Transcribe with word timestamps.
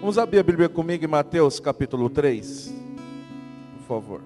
Vamos 0.00 0.16
abrir 0.16 0.38
a 0.38 0.42
Bíblia 0.42 0.66
comigo 0.66 1.04
em 1.04 1.06
Mateus 1.06 1.60
capítulo 1.60 2.08
3, 2.08 2.74
por 3.76 3.86
favor. 3.86 4.22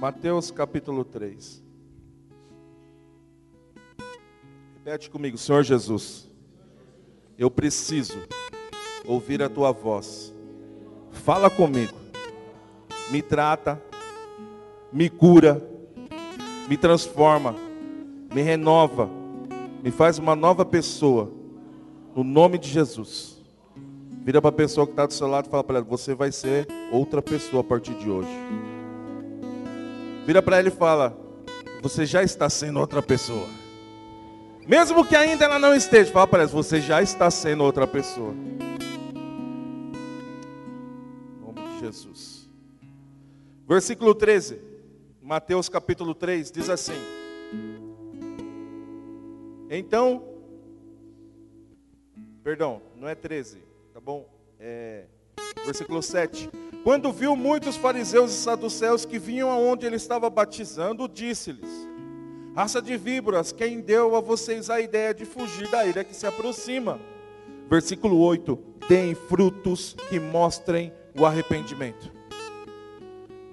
Mateus 0.00 0.50
capítulo 0.50 1.04
3. 1.04 1.62
Repete 4.84 5.08
comigo, 5.08 5.38
Senhor 5.38 5.62
Jesus. 5.62 6.28
Eu 7.38 7.52
preciso 7.52 8.18
ouvir 9.04 9.44
a 9.44 9.48
tua 9.48 9.70
voz. 9.70 10.34
Fala 11.12 11.48
comigo. 11.48 12.05
Me 13.10 13.22
trata, 13.22 13.80
me 14.92 15.08
cura, 15.08 15.62
me 16.68 16.76
transforma, 16.76 17.54
me 18.34 18.42
renova, 18.42 19.08
me 19.82 19.90
faz 19.90 20.18
uma 20.18 20.34
nova 20.34 20.64
pessoa. 20.64 21.30
No 22.14 22.24
nome 22.24 22.58
de 22.58 22.68
Jesus. 22.68 23.36
Vira 24.24 24.42
para 24.42 24.48
a 24.48 24.52
pessoa 24.52 24.84
que 24.86 24.92
está 24.92 25.06
do 25.06 25.12
seu 25.12 25.28
lado 25.28 25.46
e 25.46 25.50
fala 25.50 25.62
para 25.62 25.76
ela: 25.76 25.84
Você 25.84 26.12
vai 26.12 26.32
ser 26.32 26.66
outra 26.90 27.22
pessoa 27.22 27.60
a 27.60 27.64
partir 27.64 27.94
de 27.94 28.10
hoje. 28.10 28.28
Vira 30.26 30.42
para 30.42 30.58
ela 30.58 30.66
e 30.66 30.72
fala: 30.72 31.16
Você 31.80 32.04
já 32.04 32.24
está 32.24 32.50
sendo 32.50 32.80
outra 32.80 33.00
pessoa. 33.00 33.46
Mesmo 34.66 35.06
que 35.06 35.14
ainda 35.14 35.44
ela 35.44 35.60
não 35.60 35.72
esteja, 35.72 36.10
fala 36.10 36.26
para 36.26 36.42
ela: 36.42 36.48
Você 36.48 36.80
já 36.80 37.00
está 37.00 37.30
sendo 37.30 37.62
outra 37.62 37.86
pessoa. 37.86 38.34
Em 41.36 41.40
nome 41.40 41.60
de 41.74 41.78
Jesus. 41.78 42.35
Versículo 43.68 44.14
13, 44.14 44.60
Mateus 45.20 45.68
capítulo 45.68 46.14
3, 46.14 46.52
diz 46.52 46.70
assim: 46.70 46.94
Então, 49.68 50.22
perdão, 52.44 52.80
não 52.94 53.08
é 53.08 53.16
13, 53.16 53.58
tá 53.92 54.00
bom? 54.00 54.24
É, 54.60 55.06
versículo 55.64 56.00
7. 56.00 56.48
Quando 56.84 57.12
viu 57.12 57.34
muitos 57.34 57.74
fariseus 57.74 58.30
e 58.30 58.34
saduceus 58.34 59.04
que 59.04 59.18
vinham 59.18 59.50
aonde 59.50 59.84
ele 59.84 59.96
estava 59.96 60.30
batizando, 60.30 61.08
disse-lhes: 61.08 61.88
Raça 62.54 62.80
de 62.80 62.96
víboras, 62.96 63.50
quem 63.50 63.80
deu 63.80 64.14
a 64.14 64.20
vocês 64.20 64.70
a 64.70 64.80
ideia 64.80 65.12
de 65.12 65.24
fugir 65.24 65.68
da 65.68 65.84
ira 65.84 66.04
que 66.04 66.14
se 66.14 66.24
aproxima? 66.24 67.00
Versículo 67.68 68.20
8: 68.20 68.56
Deem 68.88 69.16
frutos 69.16 69.96
que 70.08 70.20
mostrem 70.20 70.92
o 71.18 71.26
arrependimento. 71.26 72.15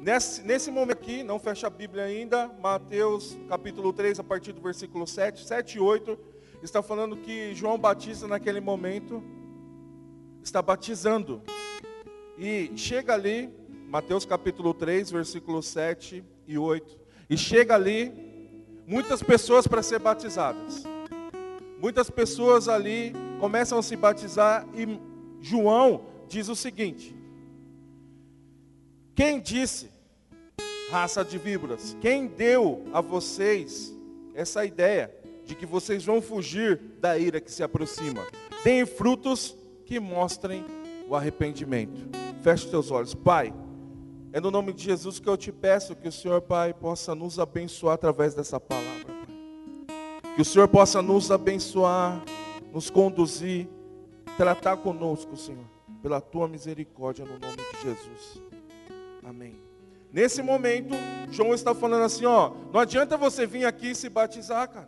Nesse, 0.04 0.42
nesse 0.44 0.70
momento 0.70 0.98
aqui, 0.98 1.24
não 1.24 1.40
fecha 1.40 1.68
a 1.68 1.70
Bíblia 1.70 2.04
ainda, 2.04 2.52
Mateus 2.60 3.38
capítulo 3.48 3.94
3, 3.94 4.20
a 4.20 4.24
partir 4.24 4.52
do 4.52 4.60
versículo 4.60 5.08
7, 5.08 5.48
7 5.48 5.78
e 5.78 5.80
8, 5.80 6.20
está 6.62 6.84
falando 6.84 7.16
que 7.16 7.56
João 7.56 7.78
Batista, 7.78 8.28
naquele 8.28 8.60
momento, 8.60 9.24
está 10.44 10.62
batizando. 10.62 11.42
E 12.38 12.70
chega 12.76 13.14
ali, 13.14 13.50
Mateus 13.88 14.26
capítulo 14.26 14.74
3, 14.74 15.10
versículos 15.10 15.68
7 15.68 16.22
e 16.50 16.58
8. 16.58 17.00
E 17.30 17.38
chega 17.38 17.74
ali 17.74 18.12
muitas 18.86 19.24
pessoas 19.24 19.66
para 19.66 19.82
ser 19.82 20.00
batizadas. 20.00 20.84
Muitas 21.80 22.10
pessoas 22.10 22.68
ali 22.68 23.14
começam 23.40 23.80
a 23.80 23.82
se 23.82 23.96
batizar 23.96 24.68
e 24.76 25.00
João 25.40 26.08
diz 26.28 26.50
o 26.50 26.58
seguinte: 26.58 27.16
Quem 29.16 29.40
disse, 29.40 29.93
raça 30.94 31.26
de 31.26 31.40
víboras, 31.40 31.98
quem 32.00 32.28
deu 32.28 32.86
a 32.94 33.02
vocês 33.02 33.92
essa 34.36 34.64
ideia 34.64 35.12
de 35.44 35.56
que 35.56 35.66
vocês 35.66 36.06
vão 36.06 36.22
fugir 36.22 36.80
da 37.00 37.18
ira 37.18 37.42
que 37.42 37.52
se 37.52 37.64
aproxima? 37.64 38.22
Deem 38.64 38.86
frutos 38.86 39.58
que 39.88 40.00
mostrem 40.00 40.64
o 41.10 41.16
arrependimento. 41.16 42.00
Feche 42.44 42.70
teus 42.70 42.92
olhos. 42.92 43.16
Pai, 43.16 43.52
é 44.32 44.40
no 44.40 44.52
nome 44.52 44.72
de 44.72 44.84
Jesus 44.84 45.20
que 45.20 45.28
eu 45.28 45.36
te 45.36 45.52
peço 45.52 45.96
que 45.96 46.08
o 46.08 46.12
Senhor, 46.12 46.44
Pai, 46.44 46.76
possa 46.76 47.16
nos 47.16 47.40
abençoar 47.40 47.96
através 47.96 48.36
dessa 48.36 48.60
palavra. 48.60 49.14
Que 50.36 50.44
o 50.44 50.46
Senhor 50.46 50.68
possa 50.68 51.02
nos 51.02 51.32
abençoar, 51.32 52.24
nos 52.72 52.92
conduzir, 52.92 53.68
tratar 54.38 54.78
conosco, 54.78 55.36
Senhor, 55.36 55.66
pela 56.04 56.22
tua 56.22 56.48
misericórdia, 56.48 57.26
no 57.26 57.40
nome 57.40 57.58
de 57.58 57.82
Jesus. 57.82 58.44
Amém. 59.24 59.73
Nesse 60.14 60.44
momento, 60.44 60.94
João 61.32 61.56
está 61.56 61.74
falando 61.74 62.04
assim, 62.04 62.24
ó, 62.24 62.52
não 62.72 62.80
adianta 62.80 63.18
você 63.18 63.48
vir 63.48 63.66
aqui 63.66 63.90
e 63.90 63.96
se 63.96 64.08
batizar, 64.08 64.70
cara. 64.70 64.88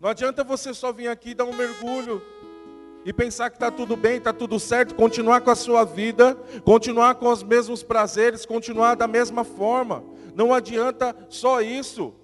Não 0.00 0.08
adianta 0.08 0.42
você 0.42 0.72
só 0.72 0.90
vir 0.90 1.08
aqui 1.08 1.30
e 1.30 1.34
dar 1.34 1.44
um 1.44 1.52
mergulho 1.52 2.22
e 3.04 3.12
pensar 3.12 3.50
que 3.50 3.56
está 3.56 3.70
tudo 3.70 3.96
bem, 3.96 4.16
está 4.16 4.32
tudo 4.32 4.58
certo, 4.58 4.94
continuar 4.94 5.42
com 5.42 5.50
a 5.50 5.54
sua 5.54 5.84
vida, 5.84 6.34
continuar 6.64 7.16
com 7.16 7.28
os 7.28 7.42
mesmos 7.42 7.82
prazeres, 7.82 8.46
continuar 8.46 8.94
da 8.94 9.06
mesma 9.06 9.44
forma. 9.44 10.02
Não 10.34 10.54
adianta 10.54 11.14
só 11.28 11.60
isso. 11.60 12.14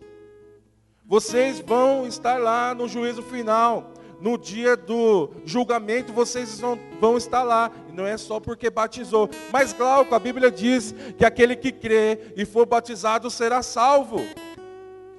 Vocês 1.04 1.60
vão 1.60 2.06
estar 2.06 2.38
lá 2.38 2.74
no 2.74 2.88
juízo 2.88 3.22
final. 3.22 3.92
No 4.20 4.38
dia 4.38 4.74
do 4.74 5.30
julgamento, 5.44 6.12
vocês 6.14 6.58
vão, 6.58 6.78
vão 6.98 7.18
estar 7.18 7.42
lá. 7.42 7.70
Não 7.94 8.06
é 8.06 8.16
só 8.16 8.40
porque 8.40 8.68
batizou. 8.68 9.30
Mas, 9.52 9.72
Glauco, 9.72 10.14
a 10.14 10.18
Bíblia 10.18 10.50
diz 10.50 10.94
que 11.16 11.24
aquele 11.24 11.54
que 11.54 11.70
crê 11.70 12.32
e 12.36 12.44
for 12.44 12.66
batizado 12.66 13.30
será 13.30 13.62
salvo. 13.62 14.20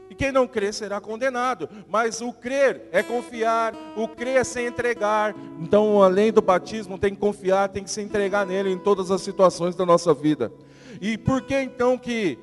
E 0.10 0.14
quem 0.14 0.32
não 0.32 0.46
crê 0.46 0.74
será 0.74 1.00
condenado. 1.00 1.70
Mas 1.88 2.20
o 2.20 2.34
crer 2.34 2.90
é 2.92 3.02
confiar, 3.02 3.74
o 3.96 4.08
crer 4.08 4.38
é 4.38 4.44
se 4.44 4.62
entregar. 4.62 5.34
Então, 5.60 6.04
além 6.04 6.34
do 6.34 6.42
batismo, 6.42 7.00
tem 7.00 7.14
que 7.16 7.20
confiar, 7.20 7.70
tem 7.70 7.84
que 7.84 7.90
se 7.90 8.02
entregar 8.02 8.46
nele 8.46 8.70
em 8.70 8.78
todas 8.78 9.10
as 9.10 9.22
situações 9.22 9.76
da 9.76 9.86
nossa 9.86 10.14
vida. 10.14 10.52
E 11.02 11.18
por 11.18 11.42
que 11.42 11.60
então 11.60 11.98
que 11.98 12.38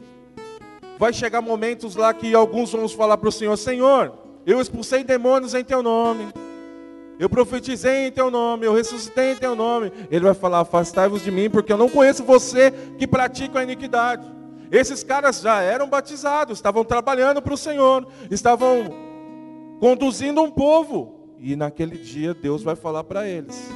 vai 0.98 1.12
chegar 1.12 1.42
momentos 1.42 1.94
lá 1.94 2.14
que 2.14 2.34
alguns 2.34 2.72
vamos 2.72 2.92
falar 2.92 3.18
para 3.18 3.28
o 3.28 3.32
Senhor: 3.32 3.56
Senhor, 3.56 4.12
eu 4.46 4.60
expulsei 4.60 5.04
demônios 5.04 5.54
em 5.54 5.64
teu 5.64 5.82
nome. 5.82 6.32
Eu 7.22 7.30
profetizei 7.30 8.08
em 8.08 8.10
teu 8.10 8.32
nome, 8.32 8.66
eu 8.66 8.74
ressuscitei 8.74 9.30
em 9.30 9.36
teu 9.36 9.54
nome. 9.54 9.92
Ele 10.10 10.24
vai 10.24 10.34
falar: 10.34 10.58
Afastai-vos 10.58 11.22
de 11.22 11.30
mim, 11.30 11.48
porque 11.48 11.72
eu 11.72 11.76
não 11.76 11.88
conheço 11.88 12.24
você 12.24 12.72
que 12.98 13.06
pratica 13.06 13.60
a 13.60 13.62
iniquidade. 13.62 14.26
Esses 14.72 15.04
caras 15.04 15.40
já 15.40 15.62
eram 15.62 15.88
batizados, 15.88 16.58
estavam 16.58 16.84
trabalhando 16.84 17.40
para 17.40 17.54
o 17.54 17.56
Senhor, 17.56 18.08
estavam 18.28 18.92
conduzindo 19.78 20.42
um 20.42 20.50
povo. 20.50 21.36
E 21.38 21.54
naquele 21.54 21.96
dia 21.96 22.34
Deus 22.34 22.60
vai 22.64 22.74
falar 22.74 23.04
para 23.04 23.28
eles. 23.28 23.70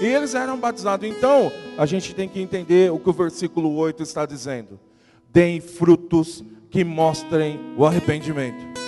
E 0.00 0.06
eles 0.06 0.34
eram 0.34 0.56
batizados. 0.56 1.06
Então, 1.06 1.52
a 1.76 1.84
gente 1.84 2.14
tem 2.14 2.30
que 2.30 2.40
entender 2.40 2.90
o 2.90 2.98
que 2.98 3.10
o 3.10 3.12
versículo 3.12 3.76
8 3.76 4.02
está 4.02 4.24
dizendo. 4.24 4.80
Deem 5.28 5.60
frutos 5.60 6.42
que 6.70 6.82
mostrem 6.82 7.60
o 7.76 7.84
arrependimento. 7.84 8.80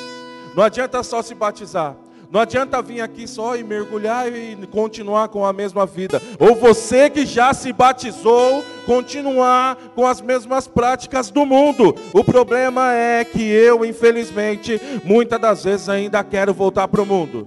Não 0.57 0.63
adianta 0.63 1.03
só 1.03 1.21
se 1.21 1.35
batizar. 1.35 1.95
Não 2.35 2.41
adianta 2.41 2.83
vir 2.83 3.01
aqui 3.01 3.29
só 3.29 3.57
e 3.57 3.63
mergulhar 3.63 4.27
e 4.27 4.57
continuar 4.67 5.29
com 5.29 5.47
a 5.47 5.53
mesma 5.53 5.87
vida. 5.87 6.21
Ou 6.37 6.57
você 6.57 7.09
que 7.09 7.25
já 7.25 7.55
se 7.55 7.73
batizou, 7.73 8.65
continuar 8.85 9.77
com 9.95 10.05
as 10.05 10.21
mesmas 10.21 10.67
práticas 10.67 11.31
do 11.31 11.47
mundo. 11.47 11.95
O 12.13 12.25
problema 12.25 12.93
é 12.93 13.25
que 13.25 13.41
eu, 13.41 13.85
infelizmente, 13.85 14.81
muitas 15.05 15.41
das 15.41 15.63
vezes 15.63 15.89
ainda 15.89 16.25
quero 16.25 16.53
voltar 16.53 16.89
para 16.89 17.01
o 17.01 17.07
mundo. 17.07 17.45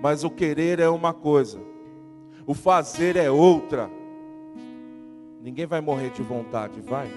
Mas 0.00 0.24
o 0.24 0.30
querer 0.30 0.80
é 0.80 0.88
uma 0.88 1.12
coisa, 1.12 1.60
o 2.46 2.54
fazer 2.54 3.14
é 3.14 3.30
outra. 3.30 3.90
Ninguém 5.42 5.66
vai 5.66 5.82
morrer 5.82 6.08
de 6.12 6.22
vontade, 6.22 6.80
vai? 6.80 7.08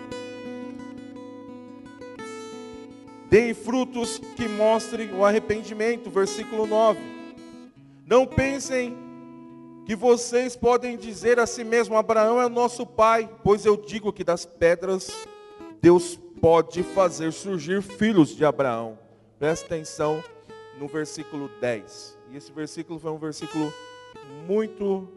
Deem 3.32 3.54
frutos 3.54 4.20
que 4.36 4.46
mostrem 4.46 5.14
o 5.14 5.24
arrependimento. 5.24 6.10
Versículo 6.12 6.68
9. 6.68 7.00
Não 8.06 8.28
pensem 8.28 8.94
que 9.86 9.96
vocês 9.96 10.58
podem 10.58 10.98
dizer 10.98 11.40
a 11.40 11.48
si 11.48 11.64
mesmo: 11.64 11.96
Abraão 11.96 12.42
é 12.42 12.50
nosso 12.50 12.86
pai, 12.86 13.30
pois 13.42 13.66
eu 13.66 13.78
digo 13.78 14.12
que 14.12 14.26
das 14.26 14.46
pedras 14.46 15.10
Deus 15.82 16.20
pode 16.42 16.84
fazer 16.84 17.32
surgir 17.32 17.82
filhos 17.82 18.36
de 18.36 18.44
Abraão. 18.44 19.00
Presta 19.40 19.66
atenção 19.66 20.22
no 20.78 20.90
versículo 20.90 21.50
10. 21.62 22.18
E 22.32 22.36
esse 22.36 22.52
versículo 22.52 23.00
foi 23.00 23.12
um 23.12 23.18
versículo 23.18 23.74
muito, 24.46 25.08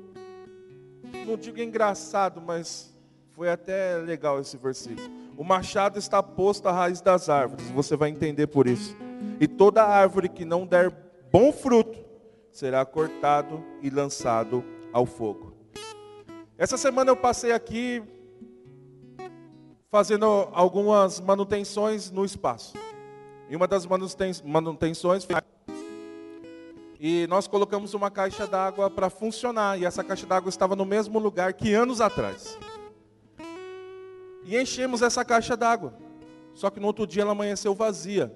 não 1.26 1.36
digo 1.36 1.60
engraçado, 1.60 2.40
mas 2.40 2.94
foi 3.32 3.50
até 3.50 3.96
legal 3.96 4.38
esse 4.38 4.56
versículo. 4.56 5.23
O 5.36 5.42
machado 5.42 5.98
está 5.98 6.22
posto 6.22 6.68
à 6.68 6.72
raiz 6.72 7.00
das 7.00 7.28
árvores, 7.28 7.68
você 7.70 7.96
vai 7.96 8.10
entender 8.10 8.46
por 8.46 8.66
isso. 8.66 8.96
E 9.40 9.48
toda 9.48 9.84
árvore 9.84 10.28
que 10.28 10.44
não 10.44 10.66
der 10.66 10.90
bom 11.30 11.52
fruto 11.52 11.98
será 12.52 12.84
cortado 12.84 13.62
e 13.82 13.90
lançado 13.90 14.64
ao 14.92 15.04
fogo. 15.04 15.52
Essa 16.56 16.76
semana 16.76 17.10
eu 17.10 17.16
passei 17.16 17.50
aqui 17.50 18.00
fazendo 19.90 20.48
algumas 20.52 21.18
manutenções 21.20 22.10
no 22.10 22.24
espaço. 22.24 22.74
E 23.50 23.56
uma 23.56 23.66
das 23.66 23.86
manutenções 23.86 25.26
e 26.98 27.26
nós 27.26 27.46
colocamos 27.46 27.92
uma 27.92 28.10
caixa 28.10 28.46
d'água 28.46 28.88
para 28.88 29.10
funcionar. 29.10 29.78
E 29.78 29.84
essa 29.84 30.02
caixa 30.02 30.26
d'água 30.26 30.48
estava 30.48 30.74
no 30.74 30.86
mesmo 30.86 31.18
lugar 31.18 31.52
que 31.52 31.74
anos 31.74 32.00
atrás. 32.00 32.56
E 34.44 34.56
enchemos 34.56 35.02
essa 35.02 35.24
caixa 35.24 35.56
d'água. 35.56 35.94
Só 36.54 36.70
que 36.70 36.78
no 36.78 36.86
outro 36.86 37.06
dia 37.06 37.22
ela 37.22 37.32
amanheceu 37.32 37.74
vazia. 37.74 38.32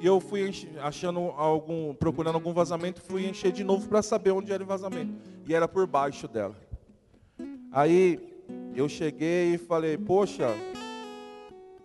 E 0.00 0.06
eu 0.06 0.20
fui 0.20 0.52
achando 0.80 1.18
algum, 1.36 1.94
procurando 1.94 2.36
algum 2.36 2.52
vazamento, 2.52 3.00
fui 3.00 3.26
encher 3.26 3.50
de 3.50 3.64
novo 3.64 3.88
para 3.88 4.02
saber 4.02 4.30
onde 4.30 4.52
era 4.52 4.62
o 4.62 4.66
vazamento. 4.66 5.12
E 5.46 5.54
era 5.54 5.66
por 5.66 5.86
baixo 5.86 6.28
dela. 6.28 6.56
Aí 7.72 8.20
eu 8.74 8.88
cheguei 8.88 9.54
e 9.54 9.58
falei, 9.58 9.96
poxa, 9.96 10.48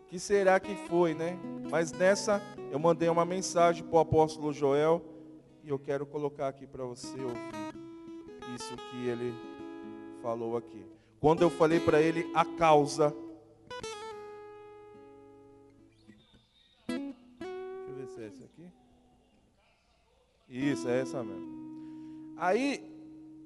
que 0.08 0.20
será 0.20 0.60
que 0.60 0.76
foi, 0.88 1.14
né? 1.14 1.38
Mas 1.72 1.92
nessa 1.92 2.42
eu 2.72 2.78
mandei 2.78 3.10
uma 3.10 3.26
mensagem 3.26 3.84
para 3.84 3.96
o 3.96 4.00
apóstolo 4.00 4.54
Joel 4.54 5.02
e 5.64 5.70
eu 5.70 5.80
quero 5.80 6.06
colocar 6.06 6.48
aqui 6.48 6.68
para 6.68 6.84
você 6.84 7.20
ouvir 7.20 7.74
isso 8.56 8.76
que 8.76 9.08
ele 9.08 9.34
falou 10.22 10.56
aqui. 10.56 10.86
Quando 11.20 11.42
eu 11.42 11.50
falei 11.50 11.80
para 11.80 12.02
ele 12.02 12.30
a 12.34 12.46
causa. 12.46 13.16
Esse 18.34 18.44
aqui. 18.44 18.72
Isso, 20.50 20.90
é 20.90 21.02
essa 21.02 21.24
mesmo. 21.24 22.34
Aí 22.38 22.84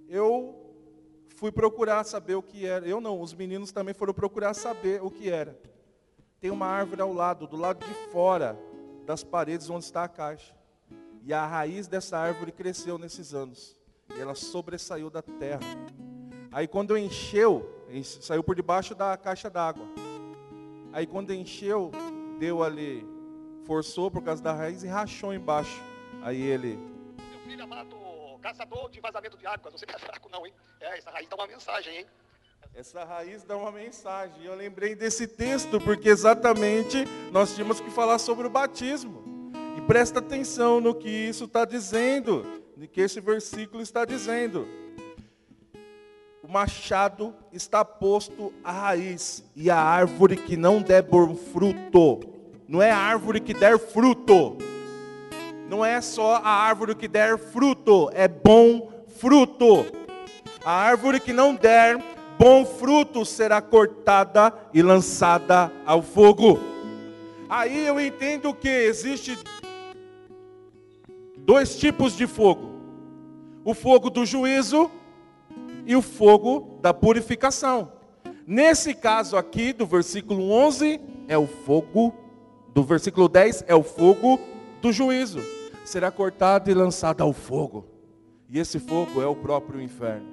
eu 0.10 0.56
fui 1.36 1.52
procurar 1.52 2.04
saber 2.04 2.36
o 2.36 2.42
que 2.42 2.66
era. 2.66 2.88
Eu 2.88 3.00
não, 3.00 3.22
os 3.22 3.34
meninos 3.34 3.72
também 3.72 3.94
foram 3.94 4.14
procurar 4.14 4.54
saber 4.54 5.02
o 5.04 5.12
que 5.12 5.30
era. 5.30 5.60
Tem 6.40 6.52
uma 6.52 6.68
árvore 6.68 7.02
ao 7.02 7.14
lado, 7.14 7.48
do 7.48 7.58
lado 7.58 7.86
de 7.86 7.94
fora 8.12 8.58
das 9.06 9.24
paredes 9.24 9.70
onde 9.70 9.86
está 9.86 10.04
a 10.04 10.08
caixa. 10.08 10.56
E 11.24 11.34
a 11.34 11.46
raiz 11.46 11.88
dessa 11.88 12.18
árvore 12.18 12.52
cresceu 12.52 12.98
nesses 12.98 13.34
anos. 13.34 13.76
E 14.16 14.22
ela 14.22 14.36
sobressaiu 14.36 15.10
da 15.10 15.22
terra. 15.22 15.60
Aí 16.52 16.68
quando 16.68 16.98
encheu, 16.98 17.70
saiu 18.22 18.44
por 18.44 18.56
debaixo 18.56 18.96
da 18.96 19.18
caixa 19.18 19.50
d'água. 19.50 19.86
Aí 20.94 21.06
quando 21.06 21.34
encheu, 21.34 21.92
deu 22.40 22.64
ali, 22.64 23.06
forçou 23.68 24.10
por 24.10 24.24
causa 24.24 24.42
da 24.42 24.54
raiz 24.54 24.82
e 24.82 24.88
rachou 24.88 25.34
embaixo. 25.34 25.84
Aí 26.24 26.42
ele. 26.42 26.80
Meu 27.18 27.40
filho 27.46 27.64
amado, 27.66 27.96
caçador 28.42 28.90
de 28.90 29.02
vazamento 29.02 29.38
de 29.38 29.46
água, 29.46 29.70
você 29.70 29.86
não 29.86 29.94
é 29.94 30.00
fraco 30.00 30.30
não, 30.32 30.48
hein? 30.48 30.54
É, 30.80 30.98
essa 30.98 31.12
raiz 31.12 31.28
dá 31.28 31.36
uma 31.36 31.48
mensagem, 31.48 31.98
hein? 31.98 32.06
Essa 32.74 33.04
raiz 33.04 33.44
dá 33.44 33.58
uma 33.58 33.72
mensagem. 33.72 34.44
Eu 34.44 34.56
lembrei 34.56 34.96
desse 34.96 35.28
texto 35.28 35.82
porque 35.82 36.10
exatamente 36.10 37.06
nós 37.32 37.54
tínhamos 37.54 37.82
que 37.82 37.92
falar 37.92 38.20
sobre 38.20 38.48
o 38.48 38.50
batismo. 38.50 39.52
E 39.78 39.82
presta 39.82 40.20
atenção 40.20 40.80
no 40.80 40.96
que 40.96 41.10
isso 41.10 41.44
está 41.44 41.66
dizendo, 41.66 42.46
no 42.76 42.88
que 42.88 43.02
esse 43.02 43.20
versículo 43.20 43.82
está 43.82 44.06
dizendo. 44.06 44.68
O 46.42 46.48
machado 46.48 47.36
está 47.52 47.84
posto 47.84 48.54
à 48.64 48.72
raiz, 48.72 49.44
e 49.54 49.70
a 49.70 49.78
árvore 49.78 50.38
que 50.38 50.56
não 50.56 50.82
der 50.82 51.02
bom 51.02 51.36
fruto, 51.36 52.37
não 52.68 52.82
é 52.82 52.92
a 52.92 52.98
árvore 52.98 53.40
que 53.40 53.54
der 53.54 53.80
fruto, 53.80 54.58
não 55.70 55.86
é 55.86 56.02
só 56.02 56.36
a 56.36 56.50
árvore 56.50 56.96
que 56.96 57.08
der 57.08 57.38
fruto, 57.38 58.10
é 58.14 58.28
bom 58.28 58.90
fruto. 59.18 59.86
A 60.64 60.72
árvore 60.72 61.20
que 61.20 61.32
não 61.32 61.56
der 61.56 61.98
bom 62.38 62.66
fruto 62.66 63.26
será 63.26 63.62
cortada 63.62 64.54
e 64.74 64.82
lançada 64.82 65.72
ao 65.86 66.02
fogo. 66.02 66.60
Aí 67.50 67.86
eu 67.86 68.00
entendo 68.00 68.54
que 68.54 68.68
existe 68.68 69.38
dois 71.38 71.78
tipos 71.78 72.16
de 72.16 72.28
fogo: 72.28 72.70
o 73.64 73.74
fogo 73.74 74.10
do 74.10 74.26
juízo 74.26 74.92
e 75.86 75.96
o 75.96 76.02
fogo 76.02 76.80
da 76.82 76.94
purificação. 76.94 77.94
Nesse 78.46 78.94
caso 78.94 79.36
aqui, 79.36 79.74
do 79.74 79.86
versículo 79.86 80.52
11, 80.52 81.00
é 81.28 81.38
o 81.38 81.48
fogo, 81.48 82.14
do 82.78 82.84
versículo 82.84 83.28
10, 83.28 83.64
é 83.66 83.74
o 83.74 83.82
fogo 83.82 84.40
do 84.84 84.92
juízo. 84.92 85.40
Será 85.84 86.12
cortado 86.12 86.70
e 86.70 86.76
lançado 86.76 87.24
ao 87.24 87.34
fogo. 87.34 87.88
E 88.48 88.60
esse 88.60 88.78
fogo 88.78 89.20
é 89.20 89.26
o 89.26 89.36
próprio 89.36 89.82
inferno. 89.82 90.28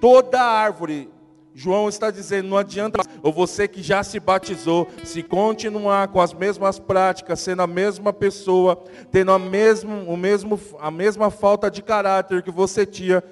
Toda 0.00 0.40
árvore 0.40 1.10
João 1.52 1.86
está 1.90 2.10
dizendo, 2.10 2.48
não 2.48 2.56
adianta, 2.56 3.02
ou 3.22 3.30
você 3.30 3.68
que 3.68 3.82
já 3.82 4.02
se 4.02 4.18
batizou, 4.18 4.88
se 5.04 5.22
continuar 5.22 6.08
com 6.08 6.22
as 6.22 6.32
mesmas 6.32 6.78
práticas, 6.78 7.40
sendo 7.40 7.60
a 7.60 7.66
mesma 7.66 8.14
pessoa, 8.14 8.82
tendo 9.12 9.30
a, 9.30 9.38
mesmo, 9.38 10.10
o 10.10 10.16
mesmo, 10.16 10.58
a 10.80 10.90
mesma 10.90 11.30
falta 11.30 11.70
de 11.70 11.82
caráter 11.82 12.42
que 12.42 12.50
você 12.50 12.86
tinha, 12.86 13.22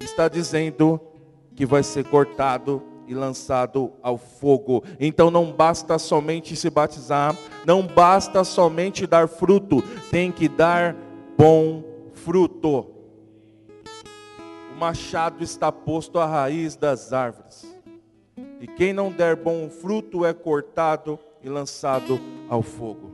está 0.00 0.28
dizendo 0.28 0.98
que 1.54 1.66
vai 1.66 1.82
ser 1.82 2.06
cortado 2.06 2.82
e 3.08 3.14
lançado 3.14 3.92
ao 4.02 4.18
fogo. 4.18 4.84
Então 5.00 5.30
não 5.30 5.50
basta 5.50 5.98
somente 5.98 6.54
se 6.54 6.68
batizar, 6.68 7.34
não 7.66 7.82
basta 7.82 8.44
somente 8.44 9.06
dar 9.06 9.26
fruto, 9.26 9.82
tem 10.10 10.30
que 10.30 10.48
dar 10.48 10.94
bom 11.36 11.82
fruto. 12.12 12.86
O 14.72 14.78
machado 14.78 15.42
está 15.42 15.72
posto 15.72 16.18
à 16.18 16.26
raiz 16.26 16.76
das 16.76 17.12
árvores. 17.12 17.66
E 18.60 18.66
quem 18.66 18.92
não 18.92 19.10
der 19.10 19.34
bom 19.36 19.68
fruto 19.70 20.24
é 20.24 20.32
cortado 20.32 21.18
e 21.42 21.48
lançado 21.48 22.20
ao 22.48 22.62
fogo. 22.62 23.10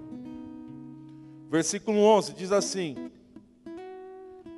Versículo 1.51 1.99
11 1.99 2.33
diz 2.33 2.51
assim: 2.51 3.11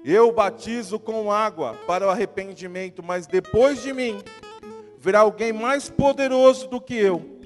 Eu 0.05 0.33
batizo 0.33 0.99
com 0.99 1.31
água 1.31 1.75
para 1.87 2.07
o 2.07 2.11
arrependimento, 2.11 3.03
mas 3.03 3.27
depois 3.27 3.83
de 3.83 3.93
mim 3.93 4.23
virá 5.07 5.21
alguém 5.21 5.53
mais 5.53 5.89
poderoso 5.89 6.67
do 6.67 6.81
que 6.81 6.95
eu. 6.95 7.39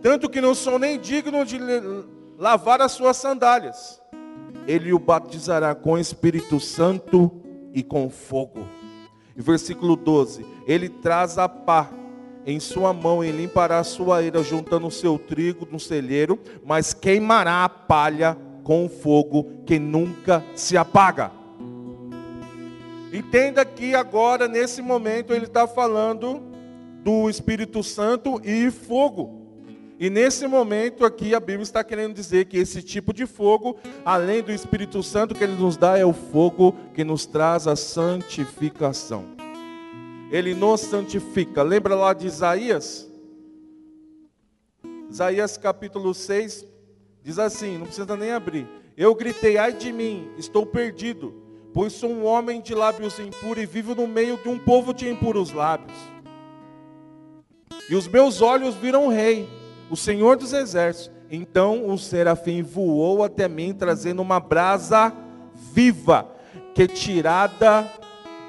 Tanto 0.00 0.30
que 0.30 0.40
não 0.40 0.54
sou 0.54 0.78
nem 0.78 0.96
digno 0.96 1.44
de 1.44 1.58
lavar 2.38 2.80
as 2.80 2.92
suas 2.92 3.16
sandálias. 3.16 4.00
Ele 4.64 4.92
o 4.92 4.98
batizará 5.00 5.74
com 5.74 5.98
Espírito 5.98 6.60
Santo 6.60 7.42
e 7.74 7.82
com 7.82 8.08
fogo. 8.08 8.64
Versículo 9.34 9.96
12: 9.96 10.46
Ele 10.68 10.88
traz 10.88 11.36
a 11.36 11.48
pá 11.48 11.90
em 12.46 12.60
sua 12.60 12.92
mão 12.92 13.24
e 13.24 13.32
limpará 13.32 13.80
a 13.80 13.84
sua 13.84 14.22
eira, 14.22 14.44
juntando 14.44 14.86
o 14.86 14.92
seu 14.92 15.18
trigo 15.18 15.66
no 15.68 15.80
celeiro, 15.80 16.38
mas 16.64 16.94
queimará 16.94 17.64
a 17.64 17.68
palha 17.68 18.38
com 18.62 18.86
o 18.86 18.88
fogo 18.88 19.64
que 19.66 19.80
nunca 19.80 20.44
se 20.54 20.76
apaga. 20.76 21.35
Entenda 23.12 23.64
que 23.64 23.94
agora, 23.94 24.48
nesse 24.48 24.82
momento, 24.82 25.32
ele 25.32 25.46
está 25.46 25.66
falando 25.66 26.42
do 27.02 27.30
Espírito 27.30 27.82
Santo 27.82 28.40
e 28.44 28.70
fogo. 28.70 29.46
E 29.98 30.10
nesse 30.10 30.46
momento 30.46 31.06
aqui 31.06 31.34
a 31.34 31.40
Bíblia 31.40 31.62
está 31.62 31.82
querendo 31.82 32.12
dizer 32.14 32.46
que 32.46 32.58
esse 32.58 32.82
tipo 32.82 33.14
de 33.14 33.24
fogo, 33.24 33.78
além 34.04 34.42
do 34.42 34.52
Espírito 34.52 35.02
Santo 35.02 35.34
que 35.34 35.42
ele 35.42 35.54
nos 35.54 35.76
dá, 35.76 35.96
é 35.96 36.04
o 36.04 36.12
fogo 36.12 36.74
que 36.92 37.02
nos 37.02 37.24
traz 37.24 37.66
a 37.66 37.74
santificação. 37.74 39.24
Ele 40.30 40.52
nos 40.52 40.82
santifica. 40.82 41.62
Lembra 41.62 41.94
lá 41.94 42.12
de 42.12 42.26
Isaías? 42.26 43.10
Isaías 45.08 45.56
capítulo 45.56 46.12
6 46.12 46.66
diz 47.22 47.38
assim, 47.38 47.78
não 47.78 47.86
precisa 47.86 48.16
nem 48.16 48.32
abrir. 48.32 48.68
Eu 48.96 49.14
gritei, 49.14 49.56
ai 49.56 49.72
de 49.72 49.92
mim, 49.92 50.28
estou 50.36 50.66
perdido, 50.66 51.45
pois 51.76 51.92
sou 51.92 52.08
um 52.08 52.24
homem 52.24 52.62
de 52.62 52.74
lábios 52.74 53.18
impuros 53.18 53.62
e 53.62 53.66
vivo 53.66 53.94
no 53.94 54.06
meio 54.06 54.38
de 54.38 54.48
um 54.48 54.58
povo 54.58 54.94
de 54.94 55.06
impuros 55.10 55.52
lábios. 55.52 55.94
E 57.90 57.94
os 57.94 58.08
meus 58.08 58.40
olhos 58.40 58.74
viram 58.76 59.08
o 59.08 59.10
rei 59.10 59.46
o 59.90 59.94
Senhor 59.94 60.38
dos 60.38 60.54
Exércitos. 60.54 61.14
Então 61.30 61.90
o 61.90 61.98
serafim 61.98 62.62
voou 62.62 63.22
até 63.22 63.46
mim, 63.46 63.74
trazendo 63.74 64.22
uma 64.22 64.40
brasa 64.40 65.12
viva, 65.74 66.26
que 66.74 66.88
tirada 66.88 67.86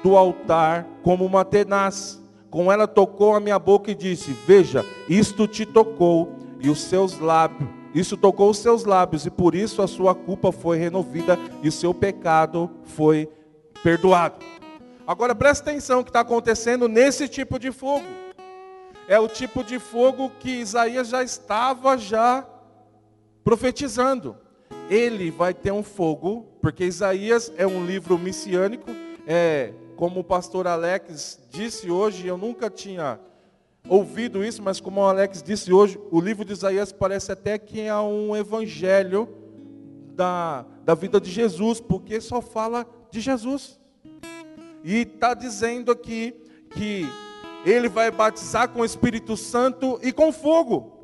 do 0.02 0.16
altar 0.16 0.86
como 1.02 1.26
uma 1.26 1.44
tenaz. 1.44 2.18
Com 2.48 2.72
ela 2.72 2.88
tocou 2.88 3.34
a 3.34 3.40
minha 3.40 3.58
boca 3.58 3.90
e 3.90 3.94
disse: 3.94 4.32
Veja, 4.46 4.82
isto 5.06 5.46
te 5.46 5.66
tocou, 5.66 6.32
e 6.58 6.70
os 6.70 6.80
seus 6.80 7.18
lábios, 7.18 7.68
isso 7.98 8.16
tocou 8.16 8.50
os 8.50 8.58
seus 8.58 8.84
lábios, 8.84 9.26
e 9.26 9.30
por 9.30 9.54
isso 9.54 9.82
a 9.82 9.88
sua 9.88 10.14
culpa 10.14 10.52
foi 10.52 10.78
renovida 10.78 11.38
e 11.62 11.68
o 11.68 11.72
seu 11.72 11.92
pecado 11.92 12.70
foi 12.84 13.28
perdoado. 13.82 14.44
Agora 15.06 15.34
presta 15.34 15.70
atenção 15.70 16.00
o 16.00 16.04
que 16.04 16.10
está 16.10 16.20
acontecendo 16.20 16.86
nesse 16.86 17.28
tipo 17.28 17.58
de 17.58 17.72
fogo 17.72 18.06
é 19.08 19.18
o 19.18 19.26
tipo 19.26 19.64
de 19.64 19.78
fogo 19.78 20.30
que 20.38 20.50
Isaías 20.50 21.08
já 21.08 21.22
estava 21.22 21.96
já 21.96 22.46
profetizando. 23.42 24.36
Ele 24.90 25.30
vai 25.30 25.54
ter 25.54 25.72
um 25.72 25.82
fogo, 25.82 26.46
porque 26.60 26.84
Isaías 26.84 27.50
é 27.56 27.66
um 27.66 27.86
livro 27.86 28.18
messiânico, 28.18 28.90
é 29.26 29.72
como 29.96 30.20
o 30.20 30.24
pastor 30.24 30.66
Alex 30.66 31.40
disse 31.50 31.90
hoje, 31.90 32.26
eu 32.26 32.36
nunca 32.36 32.68
tinha 32.68 33.18
ouvido 33.88 34.44
isso, 34.44 34.62
mas 34.62 34.80
como 34.80 35.00
o 35.00 35.04
Alex 35.04 35.42
disse 35.42 35.72
hoje, 35.72 35.98
o 36.10 36.20
livro 36.20 36.44
de 36.44 36.52
Isaías 36.52 36.92
parece 36.92 37.32
até 37.32 37.58
que 37.58 37.80
é 37.80 37.94
um 37.96 38.34
evangelho 38.36 39.28
da, 40.14 40.64
da 40.84 40.94
vida 40.94 41.20
de 41.20 41.30
Jesus, 41.30 41.80
porque 41.80 42.20
só 42.20 42.40
fala 42.40 42.86
de 43.10 43.20
Jesus. 43.20 43.78
E 44.84 45.02
está 45.02 45.34
dizendo 45.34 45.92
aqui 45.92 46.34
que 46.70 47.06
ele 47.64 47.88
vai 47.88 48.10
batizar 48.10 48.68
com 48.68 48.80
o 48.80 48.84
Espírito 48.84 49.36
Santo 49.36 49.98
e 50.02 50.12
com 50.12 50.32
fogo. 50.32 50.98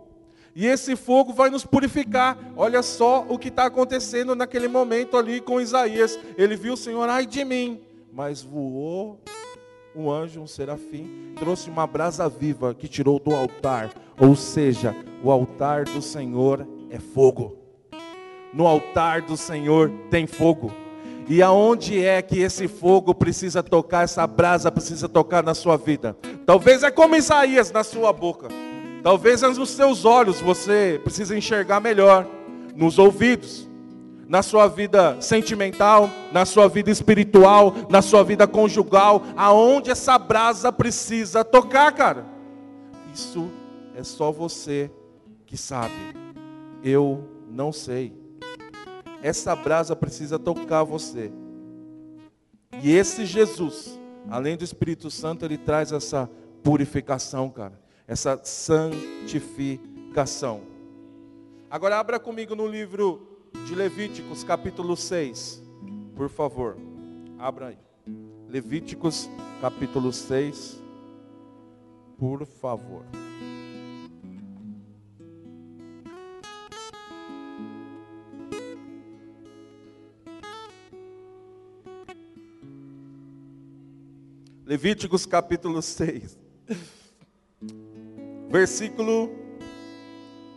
E 0.54 0.66
esse 0.66 0.94
fogo 0.94 1.32
vai 1.32 1.50
nos 1.50 1.66
purificar. 1.66 2.38
Olha 2.56 2.82
só 2.82 3.26
o 3.28 3.38
que 3.38 3.48
está 3.48 3.66
acontecendo 3.66 4.36
naquele 4.36 4.68
momento 4.68 5.16
ali 5.16 5.40
com 5.40 5.60
Isaías. 5.60 6.18
Ele 6.38 6.54
viu 6.54 6.74
o 6.74 6.76
Senhor, 6.76 7.08
ai 7.08 7.26
de 7.26 7.44
mim. 7.44 7.80
Mas 8.12 8.42
voou 8.42 9.20
um 9.94 10.10
anjo, 10.10 10.40
um 10.40 10.46
serafim, 10.46 11.32
trouxe 11.36 11.70
uma 11.70 11.86
brasa 11.86 12.28
viva 12.28 12.74
que 12.74 12.88
tirou 12.88 13.20
do 13.20 13.34
altar. 13.34 13.90
Ou 14.18 14.34
seja, 14.34 14.94
o 15.22 15.30
altar 15.30 15.84
do 15.84 16.02
Senhor 16.02 16.66
é 16.90 16.98
fogo. 16.98 17.56
No 18.52 18.66
altar 18.66 19.22
do 19.22 19.36
Senhor 19.36 19.90
tem 20.10 20.26
fogo. 20.26 20.72
E 21.28 21.40
aonde 21.40 22.04
é 22.04 22.20
que 22.20 22.40
esse 22.40 22.68
fogo 22.68 23.14
precisa 23.14 23.62
tocar, 23.62 24.04
essa 24.04 24.26
brasa 24.26 24.70
precisa 24.70 25.08
tocar 25.08 25.42
na 25.42 25.54
sua 25.54 25.76
vida? 25.76 26.16
Talvez 26.44 26.82
é 26.82 26.90
como 26.90 27.16
Isaías 27.16 27.72
na 27.72 27.82
sua 27.82 28.12
boca. 28.12 28.48
Talvez 29.02 29.42
é 29.42 29.48
nos 29.48 29.70
seus 29.70 30.04
olhos 30.04 30.40
você 30.40 31.00
precisa 31.02 31.36
enxergar 31.36 31.80
melhor, 31.80 32.26
nos 32.74 32.98
ouvidos, 32.98 33.68
na 34.28 34.42
sua 34.42 34.68
vida 34.68 35.20
sentimental, 35.20 36.10
na 36.32 36.44
sua 36.44 36.68
vida 36.68 36.90
espiritual, 36.90 37.74
na 37.88 38.02
sua 38.02 38.22
vida 38.22 38.46
conjugal, 38.46 39.22
aonde 39.36 39.90
essa 39.90 40.18
brasa 40.18 40.72
precisa 40.72 41.44
tocar, 41.44 41.92
cara. 41.92 42.26
Isso 43.12 43.50
é 43.94 44.02
só 44.02 44.30
você 44.30 44.90
que 45.46 45.56
sabe. 45.56 45.94
Eu 46.82 47.24
não 47.48 47.72
sei 47.72 48.24
essa 49.24 49.56
brasa 49.56 49.96
precisa 49.96 50.38
tocar 50.38 50.84
você. 50.84 51.32
E 52.82 52.92
esse 52.92 53.24
Jesus, 53.24 53.98
além 54.28 54.54
do 54.54 54.64
Espírito 54.64 55.10
Santo, 55.10 55.46
ele 55.46 55.56
traz 55.56 55.92
essa 55.92 56.28
purificação, 56.62 57.48
cara, 57.48 57.80
essa 58.06 58.38
santificação. 58.44 60.60
Agora 61.70 61.98
abra 61.98 62.20
comigo 62.20 62.54
no 62.54 62.66
livro 62.66 63.33
de 63.66 63.74
Levíticos, 63.74 64.44
capítulo 64.44 64.96
6, 64.96 65.62
por 66.14 66.28
favor. 66.28 66.76
Abra 67.38 67.68
aí. 67.68 67.78
Levíticos, 68.48 69.28
capítulo 69.60 70.12
6, 70.12 70.80
por 72.18 72.44
favor. 72.44 73.04
Levíticos 84.66 85.26
capítulo 85.26 85.80
6, 85.82 86.38
versículo 88.50 89.30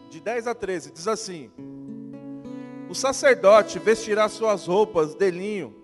de 0.10 0.22
10 0.22 0.48
a 0.48 0.56
13, 0.56 0.92
diz 0.92 1.08
assim: 1.08 1.52
O 2.90 2.96
sacerdote 2.96 3.80
vestirá 3.80 4.30
suas 4.30 4.66
roupas 4.66 5.14
de 5.14 5.30
linho, 5.30 5.76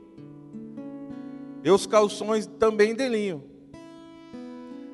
e 1.64 1.70
os 1.70 1.86
calções 1.86 2.46
também 2.46 2.96
de 2.96 3.08
linho, 3.08 3.44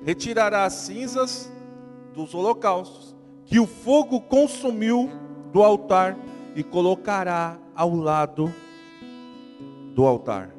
retirará 0.03 0.65
as 0.65 0.73
cinzas 0.73 1.51
dos 2.13 2.33
holocaustos, 2.33 3.15
que 3.45 3.59
o 3.59 3.67
fogo 3.67 4.21
consumiu 4.21 5.09
do 5.51 5.63
altar, 5.63 6.17
e 6.55 6.63
colocará 6.63 7.57
ao 7.75 7.95
lado 7.95 8.53
do 9.93 10.05
altar. 10.05 10.49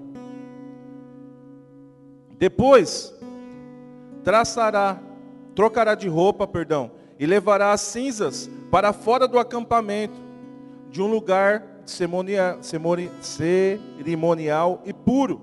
Depois, 2.38 3.12
traçará, 4.22 4.98
trocará 5.54 5.94
de 5.94 6.08
roupa, 6.08 6.46
perdão, 6.46 6.92
e 7.18 7.26
levará 7.26 7.72
as 7.72 7.80
cinzas 7.82 8.48
para 8.70 8.92
fora 8.92 9.28
do 9.28 9.38
acampamento, 9.38 10.29
de 10.90 11.00
um 11.00 11.06
lugar 11.06 11.64
cerimonial 13.20 14.82
e 14.84 14.92
puro. 14.92 15.40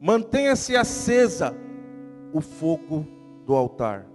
Mantenha-se 0.00 0.76
acesa 0.76 1.56
o 2.32 2.40
fogo 2.40 3.06
do 3.46 3.54
altar. 3.54 4.06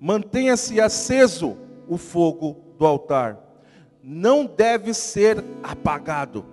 Mantenha-se 0.00 0.80
aceso 0.80 1.56
o 1.88 1.96
fogo 1.96 2.56
do 2.78 2.86
altar. 2.86 3.38
Não 4.02 4.46
deve 4.46 4.94
ser 4.94 5.42
apagado. 5.62 6.44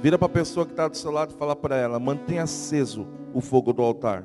Vira 0.00 0.16
para 0.16 0.26
a 0.26 0.30
pessoa 0.30 0.64
que 0.64 0.72
está 0.72 0.86
do 0.86 0.96
seu 0.96 1.10
lado 1.10 1.34
e 1.34 1.38
fala 1.38 1.56
para 1.56 1.76
ela: 1.76 1.98
mantenha 1.98 2.44
aceso 2.44 3.06
o 3.34 3.40
fogo 3.40 3.72
do 3.72 3.82
altar. 3.82 4.24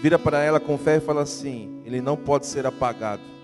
Vira 0.00 0.18
para 0.18 0.42
ela 0.42 0.58
com 0.58 0.78
fé 0.78 0.96
e 0.96 1.00
fala 1.00 1.22
assim: 1.22 1.82
ele 1.84 2.00
não 2.00 2.16
pode 2.16 2.46
ser 2.46 2.66
apagado. 2.66 3.35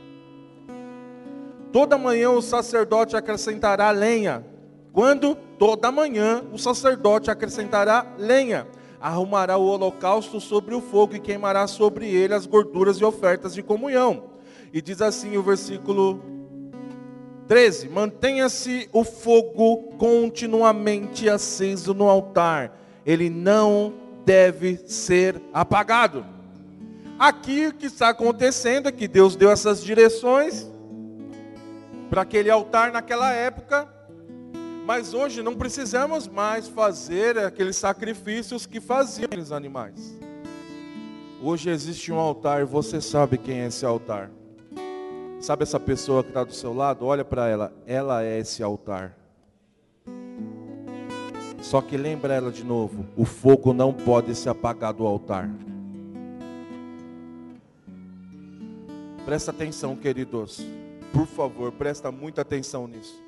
Toda 1.73 1.97
manhã 1.97 2.31
o 2.31 2.43
sacerdote 2.43 3.17
acrescentará 3.17 3.91
lenha. 3.91 4.45
Quando? 4.93 5.35
Toda 5.59 5.91
manhã 5.91 6.45
o 6.53 6.59
sacerdote 6.59 7.31
acrescentará 7.31 8.15
lenha. 8.19 8.67
Arrumará 9.01 9.57
o 9.57 9.67
holocausto 9.67 10.39
sobre 10.39 10.75
o 10.75 10.81
fogo 10.83 11.17
e 11.17 11.21
queimará 11.21 11.67
sobre 11.67 12.07
ele 12.07 12.35
as 12.35 12.47
gorduras 12.47 12.99
e 12.99 13.05
ofertas 13.05 13.55
de 13.55 13.63
comunhão. 13.63 14.25
E 14.73 14.83
diz 14.83 15.01
assim 15.01 15.37
o 15.37 15.43
versículo 15.43 16.21
13: 17.49 17.89
Mantenha-se 17.89 18.89
o 18.93 19.03
fogo 19.03 19.95
continuamente 19.99 21.29
aceso 21.29 21.95
no 21.95 22.09
altar, 22.09 22.79
ele 23.05 23.29
não 23.29 23.95
deve 24.25 24.79
ser 24.87 25.41
apagado. 25.53 26.25
Aqui 27.19 27.69
o 27.69 27.75
que 27.75 27.87
está 27.87 28.11
acontecendo 28.11 28.89
é 28.89 28.93
que 28.93 29.09
Deus 29.09 29.37
deu 29.37 29.51
essas 29.51 29.83
direções 29.83 30.72
para 32.13 32.21
aquele 32.21 32.51
altar 32.51 32.93
naquela 32.93 33.33
época, 33.33 33.89
mas 34.85 35.15
hoje 35.15 35.43
não 35.43 35.55
precisamos 35.55 36.29
mais 36.29 36.69
fazer 36.69 37.39
aqueles 37.39 37.77
sacrifícios 37.77 38.67
que 38.67 38.83
faziam 38.83 39.31
os 39.39 39.51
animais. 39.51 40.15
Hoje 41.43 41.71
existe 41.71 42.13
um 42.13 42.19
altar 42.19 42.67
você 42.67 43.01
sabe 43.01 43.39
quem 43.39 43.61
é 43.63 43.69
esse 43.69 43.87
altar. 43.87 44.31
Sabe 45.41 45.63
essa 45.63 45.81
pessoa 45.81 46.23
que 46.23 46.29
está 46.29 46.45
do 46.45 46.53
seu 46.53 46.75
lado? 46.75 47.07
Olha 47.07 47.25
para 47.25 47.49
ela, 47.49 47.73
ela 47.87 48.23
é 48.23 48.39
esse 48.41 48.63
altar. 48.63 49.17
Só 51.63 51.81
que 51.81 51.97
lembra 51.97 52.35
ela 52.35 52.53
de 52.53 52.63
novo: 52.63 53.07
o 53.17 53.25
fogo 53.25 53.73
não 53.73 53.91
pode 53.91 54.35
se 54.35 54.51
apagar 54.51 54.93
do 54.93 55.07
altar. 55.07 55.49
Presta 59.25 59.51
atenção, 59.51 59.97
queridos. 59.97 60.63
Por 61.13 61.27
favor, 61.27 61.71
presta 61.73 62.11
muita 62.11 62.41
atenção 62.41 62.87
nisso. 62.89 63.23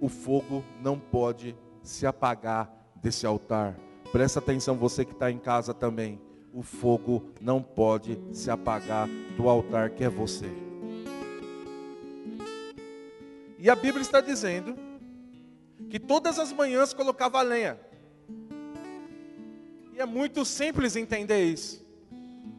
O 0.00 0.08
fogo 0.08 0.64
não 0.82 0.98
pode 0.98 1.56
se 1.82 2.04
apagar 2.04 2.70
desse 2.96 3.24
altar. 3.24 3.78
Presta 4.10 4.40
atenção, 4.40 4.76
você 4.76 5.04
que 5.04 5.12
está 5.12 5.30
em 5.30 5.38
casa 5.38 5.72
também. 5.72 6.20
O 6.52 6.62
fogo 6.62 7.30
não 7.40 7.62
pode 7.62 8.20
se 8.32 8.50
apagar 8.50 9.08
do 9.36 9.48
altar 9.48 9.90
que 9.90 10.02
é 10.02 10.08
você. 10.08 10.50
E 13.58 13.70
a 13.70 13.76
Bíblia 13.76 14.02
está 14.02 14.20
dizendo 14.20 14.76
que 15.88 16.00
todas 16.00 16.38
as 16.38 16.52
manhãs 16.52 16.92
colocava 16.92 17.40
lenha. 17.42 17.78
E 19.94 20.00
é 20.00 20.06
muito 20.06 20.44
simples 20.44 20.96
entender 20.96 21.44
isso. 21.44 21.86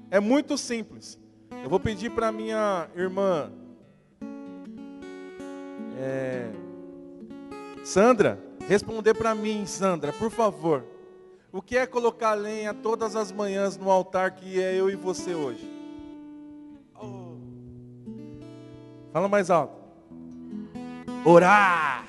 É 0.10 0.20
muito 0.20 0.58
simples. 0.58 1.20
Eu 1.64 1.70
vou 1.70 1.80
pedir 1.80 2.12
para 2.12 2.32
minha 2.32 2.90
irmã 2.96 3.52
é, 6.00 6.50
Sandra 7.84 8.40
responder 8.68 9.14
para 9.14 9.34
mim, 9.34 9.66
Sandra, 9.66 10.12
por 10.14 10.30
favor. 10.30 10.84
O 11.52 11.62
que 11.62 11.78
é 11.78 11.86
colocar 11.86 12.34
lenha 12.34 12.74
todas 12.74 13.16
as 13.16 13.32
manhãs 13.32 13.78
no 13.78 13.90
altar 13.90 14.32
que 14.32 14.62
é 14.62 14.76
eu 14.76 14.90
e 14.90 14.96
você 14.96 15.34
hoje? 15.34 15.68
Oh. 17.00 17.38
Fala 19.12 19.28
mais 19.28 19.50
alto 19.50 19.78
orar 21.28 22.06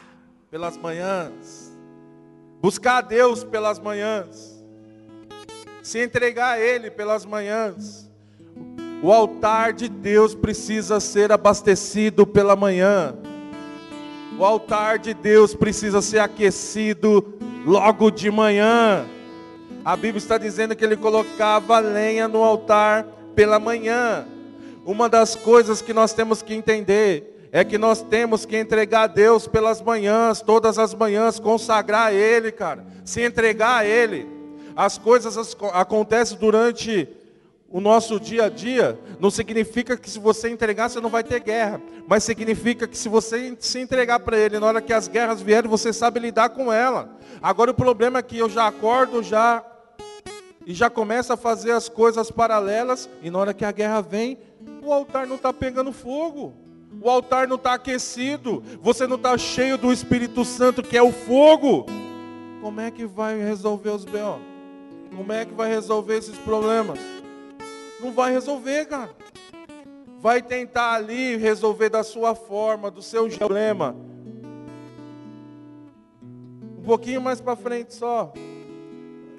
pelas 0.48 0.76
manhãs, 0.76 1.76
buscar 2.60 2.98
a 2.98 3.00
Deus 3.00 3.42
pelas 3.42 3.80
manhãs, 3.80 4.64
se 5.82 6.00
entregar 6.00 6.52
a 6.52 6.60
Ele 6.60 6.88
pelas 6.88 7.24
manhãs. 7.24 8.08
O 9.02 9.12
altar 9.12 9.72
de 9.72 9.88
Deus 9.88 10.34
precisa 10.34 11.00
ser 11.00 11.32
abastecido 11.32 12.26
pela 12.26 12.54
manhã. 12.54 13.16
O 14.38 14.44
altar 14.44 15.00
de 15.00 15.12
Deus 15.12 15.52
precisa 15.52 16.00
ser 16.00 16.20
aquecido 16.20 17.34
logo 17.66 18.08
de 18.08 18.30
manhã. 18.30 19.04
A 19.84 19.96
Bíblia 19.96 20.18
está 20.18 20.38
dizendo 20.38 20.76
que 20.76 20.84
ele 20.84 20.96
colocava 20.96 21.80
lenha 21.80 22.28
no 22.28 22.44
altar 22.44 23.04
pela 23.34 23.58
manhã. 23.58 24.28
Uma 24.86 25.08
das 25.08 25.34
coisas 25.34 25.82
que 25.82 25.92
nós 25.92 26.12
temos 26.12 26.40
que 26.40 26.54
entender 26.54 27.48
é 27.50 27.64
que 27.64 27.76
nós 27.76 28.00
temos 28.00 28.46
que 28.46 28.56
entregar 28.56 29.02
a 29.02 29.06
Deus 29.08 29.48
pelas 29.48 29.82
manhãs, 29.82 30.40
todas 30.40 30.78
as 30.78 30.94
manhãs, 30.94 31.40
consagrar 31.40 32.06
a 32.06 32.12
Ele, 32.12 32.52
cara, 32.52 32.86
se 33.04 33.20
entregar 33.20 33.78
a 33.78 33.84
Ele. 33.84 34.28
As 34.76 34.98
coisas 34.98 35.56
acontecem 35.72 36.38
durante 36.38 37.08
o 37.70 37.80
nosso 37.80 38.18
dia 38.18 38.44
a 38.44 38.48
dia, 38.48 38.98
não 39.20 39.30
significa 39.30 39.96
que 39.96 40.08
se 40.08 40.18
você 40.18 40.48
entregar 40.48 40.88
você 40.88 41.00
não 41.00 41.10
vai 41.10 41.22
ter 41.22 41.40
guerra, 41.40 41.80
mas 42.06 42.24
significa 42.24 42.88
que 42.88 42.96
se 42.96 43.08
você 43.08 43.54
se 43.60 43.78
entregar 43.78 44.20
para 44.20 44.38
Ele, 44.38 44.58
na 44.58 44.66
hora 44.66 44.80
que 44.80 44.92
as 44.92 45.06
guerras 45.06 45.42
vierem, 45.42 45.68
você 45.68 45.92
sabe 45.92 46.18
lidar 46.18 46.48
com 46.50 46.72
ela. 46.72 47.16
Agora 47.42 47.70
o 47.70 47.74
problema 47.74 48.20
é 48.20 48.22
que 48.22 48.38
eu 48.38 48.48
já 48.48 48.66
acordo, 48.66 49.22
já 49.22 49.62
e 50.66 50.74
já 50.74 50.88
começa 50.88 51.34
a 51.34 51.36
fazer 51.36 51.72
as 51.72 51.88
coisas 51.88 52.30
paralelas, 52.30 53.08
e 53.22 53.30
na 53.30 53.38
hora 53.38 53.54
que 53.54 53.64
a 53.64 53.72
guerra 53.72 54.00
vem, 54.00 54.38
o 54.82 54.92
altar 54.92 55.26
não 55.26 55.36
está 55.36 55.52
pegando 55.52 55.92
fogo, 55.92 56.54
o 57.00 57.08
altar 57.08 57.46
não 57.46 57.56
está 57.56 57.74
aquecido, 57.74 58.62
você 58.80 59.06
não 59.06 59.16
está 59.16 59.36
cheio 59.36 59.76
do 59.76 59.92
Espírito 59.92 60.44
Santo, 60.44 60.82
que 60.82 60.96
é 60.96 61.02
o 61.02 61.12
fogo. 61.12 61.86
Como 62.62 62.80
é 62.80 62.90
que 62.90 63.06
vai 63.06 63.38
resolver 63.38 63.90
os 63.90 64.04
B.O.? 64.04 64.38
Como 65.14 65.32
é 65.32 65.44
que 65.44 65.54
vai 65.54 65.70
resolver 65.70 66.16
esses 66.16 66.36
problemas? 66.38 66.98
Não 68.00 68.12
vai 68.12 68.32
resolver, 68.32 68.86
cara. 68.86 69.10
Vai 70.20 70.42
tentar 70.42 70.94
ali 70.94 71.36
resolver 71.36 71.88
da 71.88 72.02
sua 72.02 72.34
forma, 72.34 72.90
do 72.90 73.02
seu 73.02 73.28
problema. 73.28 73.96
Um 76.78 76.82
pouquinho 76.82 77.20
mais 77.20 77.40
para 77.40 77.56
frente 77.56 77.94
só. 77.94 78.32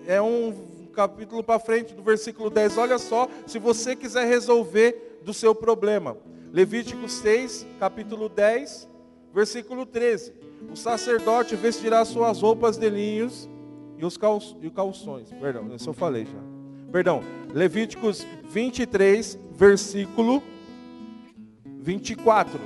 É 0.06 0.22
um 0.22 0.88
capítulo 0.94 1.44
para 1.44 1.60
frente, 1.60 1.94
do 1.94 2.04
versículo 2.04 2.50
10. 2.50 2.78
Olha 2.78 2.98
só, 2.98 3.28
se 3.46 3.60
você 3.60 3.96
quiser 3.96 4.26
resolver 4.28 5.20
do 5.24 5.34
seu 5.34 5.54
problema. 5.54 6.18
Levítico 6.52 7.08
6, 7.08 7.66
capítulo 7.80 8.28
10, 8.28 8.90
versículo 9.34 9.86
13. 9.86 10.34
O 10.72 10.76
sacerdote 10.76 11.56
vestirá 11.56 12.04
suas 12.04 12.42
roupas 12.42 12.78
de 12.78 12.90
linhos 12.90 13.50
e 13.98 14.06
os 14.06 14.18
calções. 14.18 15.32
Perdão, 15.40 15.74
isso 15.76 15.90
eu 15.90 15.94
falei 15.94 16.26
já. 16.26 16.59
Perdão. 16.92 17.22
Levíticos 17.54 18.26
23, 18.50 19.38
versículo 19.52 20.42
24. 21.64 22.60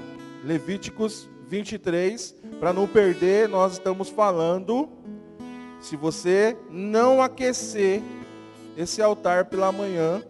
Levíticos 0.43 1.29
23, 1.47 2.35
para 2.59 2.73
não 2.73 2.87
perder, 2.87 3.49
nós 3.49 3.73
estamos 3.73 4.09
falando 4.09 4.89
se 5.79 5.97
você 5.97 6.57
não 6.69 7.21
aquecer 7.21 8.01
esse 8.77 9.01
altar 9.01 9.45
pela 9.45 9.71
manhã, 9.71 10.23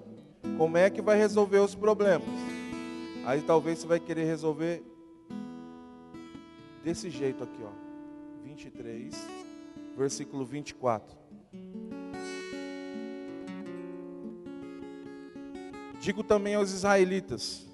como 0.57 0.75
é 0.77 0.89
que 0.89 1.01
vai 1.01 1.17
resolver 1.17 1.59
os 1.59 1.75
problemas? 1.75 2.27
Aí 3.25 3.41
talvez 3.41 3.79
você 3.79 3.87
vai 3.87 3.99
querer 3.99 4.25
resolver 4.25 4.83
desse 6.83 7.09
jeito 7.09 7.43
aqui, 7.43 7.63
ó. 7.63 7.71
23, 8.43 9.15
versículo 9.95 10.43
24. 10.43 11.22
Digo 16.03 16.21
também 16.21 16.53
aos 16.53 16.73
israelitas. 16.73 17.65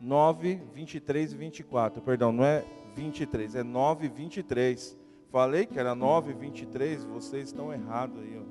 9, 0.00 0.60
23 0.74 1.32
e 1.32 1.36
24. 1.36 2.02
Perdão, 2.02 2.32
não 2.32 2.44
é 2.44 2.64
23, 2.96 3.54
é 3.54 3.62
9, 3.62 4.08
23. 4.08 4.98
Falei 5.30 5.64
que 5.64 5.78
era 5.78 5.94
9, 5.94 6.32
23, 6.32 7.04
vocês 7.04 7.46
estão 7.46 7.72
errados 7.72 8.18
aí. 8.18 8.36
Ó. 8.36 8.42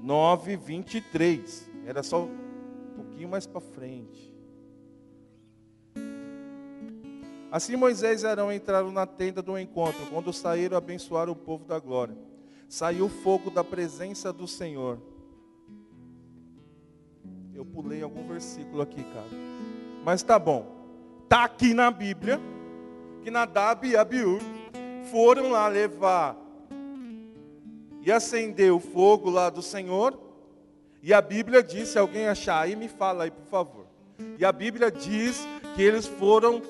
9, 0.00 0.56
23. 0.58 1.68
Era 1.84 2.04
só 2.04 2.22
um 2.22 2.94
pouquinho 2.94 3.28
mais 3.28 3.48
para 3.48 3.60
frente. 3.60 4.32
Assim 7.50 7.74
Moisés 7.74 8.22
e 8.22 8.28
Arão 8.28 8.52
entraram 8.52 8.92
na 8.92 9.06
tenda 9.06 9.42
do 9.42 9.58
encontro, 9.58 10.06
quando 10.06 10.32
saíram 10.32 10.76
abençoar 10.76 11.28
o 11.28 11.34
povo 11.34 11.64
da 11.64 11.80
glória. 11.80 12.16
Saiu 12.68 13.08
fogo 13.08 13.50
da 13.50 13.64
presença 13.64 14.32
do 14.32 14.46
Senhor. 14.46 15.09
Eu 17.60 17.64
pulei 17.66 18.02
algum 18.02 18.26
versículo 18.26 18.80
aqui, 18.80 19.04
cara. 19.04 19.28
Mas 20.02 20.22
tá 20.22 20.38
bom. 20.38 20.64
Tá 21.28 21.44
aqui 21.44 21.74
na 21.74 21.90
Bíblia 21.90 22.40
que 23.22 23.30
Nadab 23.30 23.86
e 23.86 23.94
Abiú 23.94 24.38
foram 25.10 25.50
lá 25.50 25.68
levar 25.68 26.38
e 28.00 28.10
acender 28.10 28.72
o 28.72 28.80
fogo 28.80 29.28
lá 29.28 29.50
do 29.50 29.60
Senhor. 29.60 30.18
E 31.02 31.12
a 31.12 31.20
Bíblia 31.20 31.62
diz, 31.62 31.90
se 31.90 31.98
alguém 31.98 32.28
achar 32.28 32.62
aí, 32.62 32.74
me 32.74 32.88
fala 32.88 33.24
aí, 33.24 33.30
por 33.30 33.44
favor. 33.44 33.84
E 34.38 34.44
a 34.44 34.52
Bíblia 34.52 34.90
diz 34.90 35.46
que 35.76 35.82
eles 35.82 36.06
foram 36.06 36.62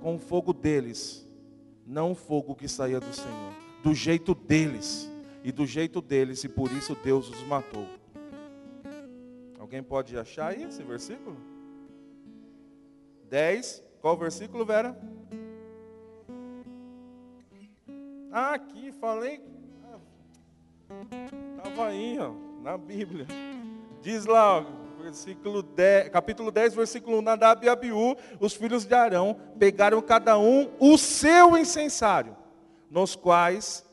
com 0.00 0.14
o 0.14 0.18
fogo 0.18 0.54
deles, 0.54 1.28
não 1.86 2.12
o 2.12 2.14
fogo 2.14 2.54
que 2.54 2.68
saía 2.68 3.00
do 3.00 3.12
Senhor, 3.12 3.52
do 3.82 3.92
jeito 3.92 4.34
deles, 4.34 5.12
e 5.44 5.52
do 5.52 5.66
jeito 5.66 6.00
deles, 6.00 6.42
e 6.42 6.48
por 6.48 6.72
isso 6.72 6.96
Deus 7.04 7.28
os 7.28 7.46
matou. 7.46 7.86
Alguém 9.66 9.82
pode 9.82 10.16
achar 10.16 10.52
aí 10.52 10.62
esse 10.62 10.80
versículo? 10.84 11.36
10, 13.28 13.82
qual 14.00 14.14
o 14.14 14.16
versículo, 14.16 14.64
Vera? 14.64 14.96
Ah, 18.30 18.54
aqui, 18.54 18.92
falei. 18.92 19.42
Estava 21.56 21.88
aí, 21.88 22.16
ó, 22.16 22.30
na 22.62 22.78
Bíblia. 22.78 23.26
Diz 24.00 24.24
lá, 24.24 24.64
versículo 25.02 25.64
10, 25.64 26.10
capítulo 26.10 26.52
10, 26.52 26.76
versículo 26.76 27.18
1. 27.18 27.22
Nadab 27.22 27.66
e 27.66 27.68
Abiú, 27.68 28.14
os 28.38 28.54
filhos 28.54 28.84
de 28.84 28.94
Arão, 28.94 29.36
pegaram 29.58 30.00
cada 30.00 30.38
um 30.38 30.70
o 30.78 30.96
seu 30.96 31.58
incensário, 31.58 32.36
nos 32.88 33.16
quais 33.16 33.84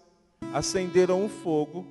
acenderam 0.54 1.24
um 1.24 1.30
fogo, 1.30 1.88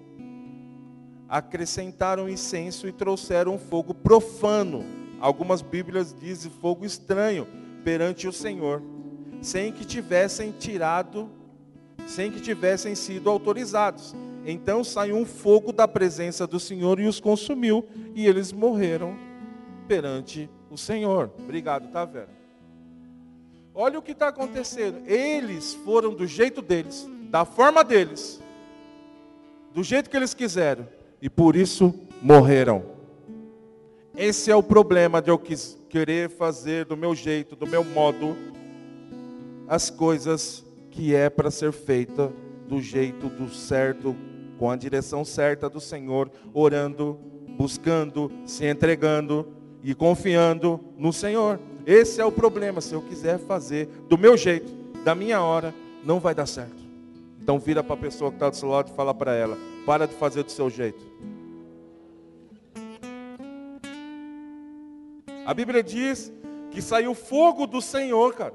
acrescentaram 1.33 2.29
incenso 2.29 2.87
e 2.87 2.93
trouxeram 2.93 3.59
fogo 3.59 3.95
profano. 3.95 4.85
Algumas 5.19 5.63
Bíblias 5.63 6.15
dizem 6.15 6.53
fogo 6.61 6.85
estranho 6.85 7.49
perante 7.83 8.29
o 8.29 8.33
Senhor, 8.33 8.83
sem 9.41 9.73
que 9.73 9.85
tivessem 9.87 10.53
tirado 10.53 11.31
sem 12.07 12.31
que 12.31 12.41
tivessem 12.41 12.95
sido 12.95 13.31
autorizados. 13.31 14.15
Então 14.45 14.83
saiu 14.83 15.17
um 15.17 15.25
fogo 15.25 15.73
da 15.73 15.87
presença 15.87 16.47
do 16.47 16.59
Senhor 16.59 16.99
e 16.99 17.07
os 17.07 17.21
consumiu, 17.21 17.87
e 18.15 18.27
eles 18.27 18.53
morreram 18.53 19.17
perante 19.87 20.51
o 20.71 20.77
Senhor. 20.77 21.31
Obrigado, 21.39 21.91
tá 21.91 22.05
vendo? 22.05 22.29
Olha 23.75 23.99
o 23.99 24.03
que 24.03 24.13
está 24.13 24.29
acontecendo. 24.29 24.99
Eles 25.07 25.75
foram 25.75 26.13
do 26.13 26.27
jeito 26.27 26.61
deles, 26.61 27.09
da 27.31 27.45
forma 27.45 27.83
deles, 27.83 28.43
do 29.73 29.83
jeito 29.83 30.11
que 30.11 30.17
eles 30.17 30.35
quiseram, 30.35 30.87
e 31.23 31.31
por 31.31 31.55
isso 31.55 31.95
morreram. 32.21 32.83
Esse 34.17 34.51
é 34.51 34.57
o 34.57 34.63
problema 34.63 35.23
de 35.23 35.31
eu 35.31 35.39
querer 35.39 36.29
fazer 36.29 36.85
do 36.85 36.97
meu 36.97 37.15
jeito, 37.15 37.55
do 37.55 37.67
meu 37.67 37.85
modo, 37.85 38.37
as 39.69 39.89
coisas 39.89 40.65
que 40.91 41.15
é 41.15 41.31
para 41.31 41.51
ser 41.51 41.73
feita 41.73 42.31
do 42.67 42.81
jeito 42.81 43.29
do 43.29 43.49
certo, 43.49 44.17
com 44.59 44.69
a 44.69 44.77
direção 44.77 45.25
certa 45.25 45.71
do 45.71 45.81
Senhor, 45.81 46.29
orando, 46.53 47.19
buscando, 47.57 48.31
se 48.45 48.67
entregando 48.67 49.47
e 49.83 49.95
confiando 49.95 50.81
no 50.99 51.13
Senhor. 51.13 51.59
Esse 51.87 52.21
é 52.21 52.25
o 52.25 52.33
problema. 52.33 52.81
Se 52.81 52.95
eu 52.95 53.01
quiser 53.01 53.39
fazer 53.39 53.87
do 54.09 54.19
meu 54.19 54.37
jeito, 54.37 54.73
da 55.05 55.15
minha 55.15 55.41
hora, 55.41 55.73
não 56.05 56.19
vai 56.19 56.35
dar 56.35 56.47
certo. 56.47 56.83
Então 57.41 57.59
vira 57.59 57.83
para 57.83 57.95
a 57.95 57.99
pessoa 57.99 58.31
que 58.31 58.37
está 58.37 58.51
do 58.51 58.57
seu 58.57 58.69
lado 58.69 58.91
e 58.93 58.97
fala 58.97 59.15
para 59.15 59.35
ela: 59.35 59.57
para 59.87 60.07
de 60.07 60.15
fazer 60.15 60.43
do 60.43 60.51
seu 60.51 60.69
jeito. 60.69 61.12
A 65.45 65.53
Bíblia 65.53 65.83
diz 65.83 66.33
que 66.71 66.81
saiu 66.81 67.15
fogo 67.15 67.67
do 67.67 67.81
Senhor, 67.81 68.35
cara. 68.35 68.55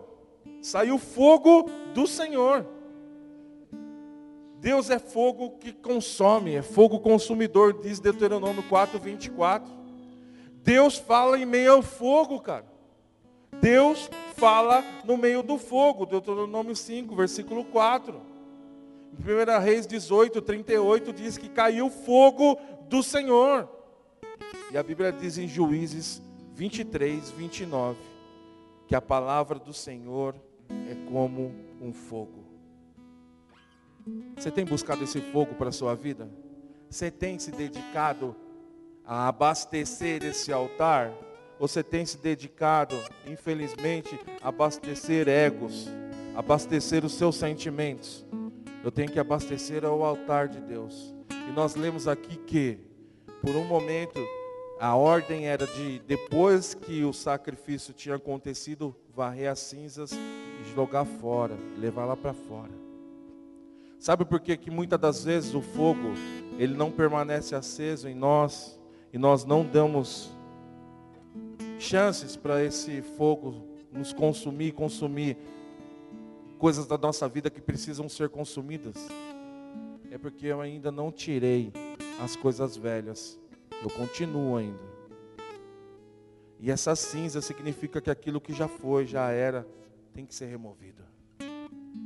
Saiu 0.61 0.97
fogo 0.97 1.69
do 1.93 2.07
Senhor. 2.07 2.65
Deus 4.59 4.89
é 4.89 4.97
fogo 4.97 5.51
que 5.59 5.71
consome, 5.71 6.55
é 6.55 6.61
fogo 6.61 6.99
consumidor, 6.99 7.79
diz 7.79 7.99
Deuteronômio 7.99 8.63
4, 8.63 8.99
24. 8.99 9.71
Deus 10.63 10.97
fala 10.97 11.37
em 11.37 11.45
meio 11.45 11.73
ao 11.73 11.81
fogo, 11.81 12.39
cara. 12.39 12.65
Deus 13.61 14.09
fala 14.35 14.83
no 15.03 15.15
meio 15.15 15.43
do 15.43 15.57
fogo, 15.57 16.05
Deuteronômio 16.05 16.75
5, 16.75 17.15
versículo 17.15 17.63
4. 17.65 18.19
Em 19.13 19.21
1 19.21 19.59
Reis 19.61 19.85
18, 19.85 20.41
38 20.41 21.13
diz 21.13 21.37
que 21.37 21.49
caiu 21.49 21.89
fogo 21.89 22.57
do 22.89 23.03
Senhor. 23.03 23.69
E 24.71 24.77
a 24.77 24.83
Bíblia 24.83 25.11
diz 25.11 25.37
em 25.37 25.47
Juízes 25.47 26.21
23, 26.57 27.29
29, 27.29 27.99
que 28.87 28.95
a 28.95 29.01
palavra 29.01 29.59
do 29.59 29.71
Senhor 29.71 30.33
é 30.89 30.95
como 31.07 31.53
um 31.79 31.93
fogo. 31.93 32.43
Você 34.35 34.49
tem 34.49 34.65
buscado 34.65 35.03
esse 35.03 35.21
fogo 35.21 35.53
para 35.53 35.69
a 35.69 35.71
sua 35.71 35.93
vida? 35.93 36.27
Você 36.89 37.11
tem 37.11 37.37
se 37.37 37.51
dedicado 37.51 38.35
a 39.05 39.27
abastecer 39.27 40.23
esse 40.23 40.51
altar? 40.51 41.13
Você 41.59 41.83
tem 41.83 42.07
se 42.07 42.17
dedicado, 42.17 42.95
infelizmente, 43.27 44.19
a 44.41 44.47
abastecer 44.47 45.29
egos, 45.29 45.87
abastecer 46.35 47.05
os 47.05 47.13
seus 47.13 47.35
sentimentos? 47.35 48.25
Eu 48.83 48.91
tenho 48.91 49.11
que 49.11 49.19
abastecer 49.19 49.85
ao 49.85 50.03
altar 50.03 50.47
de 50.47 50.59
Deus. 50.59 51.13
E 51.29 51.51
nós 51.51 51.75
lemos 51.75 52.07
aqui 52.07 52.35
que, 52.35 52.79
por 53.43 53.55
um 53.55 53.63
momento, 53.63 54.19
a 54.79 54.95
ordem 54.95 55.47
era 55.47 55.65
de, 55.65 55.99
depois 55.99 56.73
que 56.73 57.03
o 57.03 57.11
sacrifício 57.11 57.93
tinha 57.93 58.15
acontecido, 58.15 58.95
varrer 59.15 59.51
as 59.51 59.59
cinzas 59.59 60.11
e 60.11 60.75
jogar 60.75 61.05
fora, 61.05 61.57
levar 61.77 62.05
lá 62.05 62.15
para 62.15 62.33
fora. 62.33 62.71
Sabe 63.99 64.23
por 64.23 64.39
que, 64.39 64.55
que 64.55 64.69
muitas 64.69 64.99
das 64.99 65.23
vezes 65.23 65.55
o 65.55 65.61
fogo, 65.61 66.13
ele 66.59 66.75
não 66.75 66.91
permanece 66.91 67.55
aceso 67.55 68.07
em 68.07 68.13
nós, 68.13 68.79
e 69.11 69.17
nós 69.17 69.43
não 69.43 69.65
damos 69.65 70.29
chances 71.79 72.35
para 72.35 72.63
esse 72.63 73.01
fogo 73.01 73.65
nos 73.91 74.13
consumir, 74.13 74.73
consumir 74.73 75.37
coisas 76.59 76.85
da 76.85 76.97
nossa 76.97 77.27
vida 77.27 77.49
que 77.49 77.61
precisam 77.61 78.07
ser 78.07 78.29
consumidas? 78.29 79.07
É 80.11 80.17
porque 80.19 80.45
eu 80.45 80.61
ainda 80.61 80.91
não 80.91 81.11
tirei 81.11 81.73
as 82.21 82.35
coisas 82.35 82.77
velhas 82.77 83.39
eu 83.83 83.89
continuo 83.89 84.57
ainda. 84.57 84.87
E 86.59 86.71
essa 86.71 86.95
cinza 86.95 87.41
significa 87.41 88.01
que 88.01 88.09
aquilo 88.09 88.41
que 88.41 88.53
já 88.53 88.67
foi, 88.67 89.05
já 89.05 89.29
era, 89.29 89.67
tem 90.13 90.25
que 90.25 90.33
ser 90.33 90.47
removido. 90.47 91.03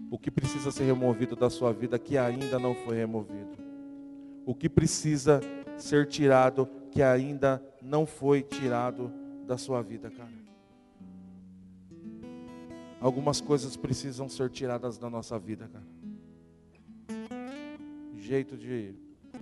O 0.10 0.18
que 0.18 0.30
precisa 0.30 0.72
ser 0.72 0.84
removido 0.84 1.36
da 1.36 1.50
sua 1.50 1.72
vida 1.72 1.98
que 1.98 2.18
ainda 2.18 2.60
não 2.60 2.76
foi 2.76 2.98
removido. 2.98 3.58
O 4.46 4.54
que 4.54 4.68
precisa 4.68 5.40
ser 5.78 6.08
tirado 6.08 6.68
que 6.92 7.02
ainda 7.02 7.64
não 7.82 8.06
foi 8.06 8.42
tirado 8.42 9.12
da 9.48 9.58
sua 9.58 9.82
vida, 9.82 10.12
cara. 10.12 10.42
Algumas 13.00 13.42
coisas 13.42 13.76
precisam 13.78 14.30
ser 14.30 14.50
tiradas 14.50 14.98
da 14.98 15.10
nossa 15.10 15.40
vida, 15.40 15.68
cara. 15.68 15.88
Jeito 18.18 18.56
de 18.56 18.94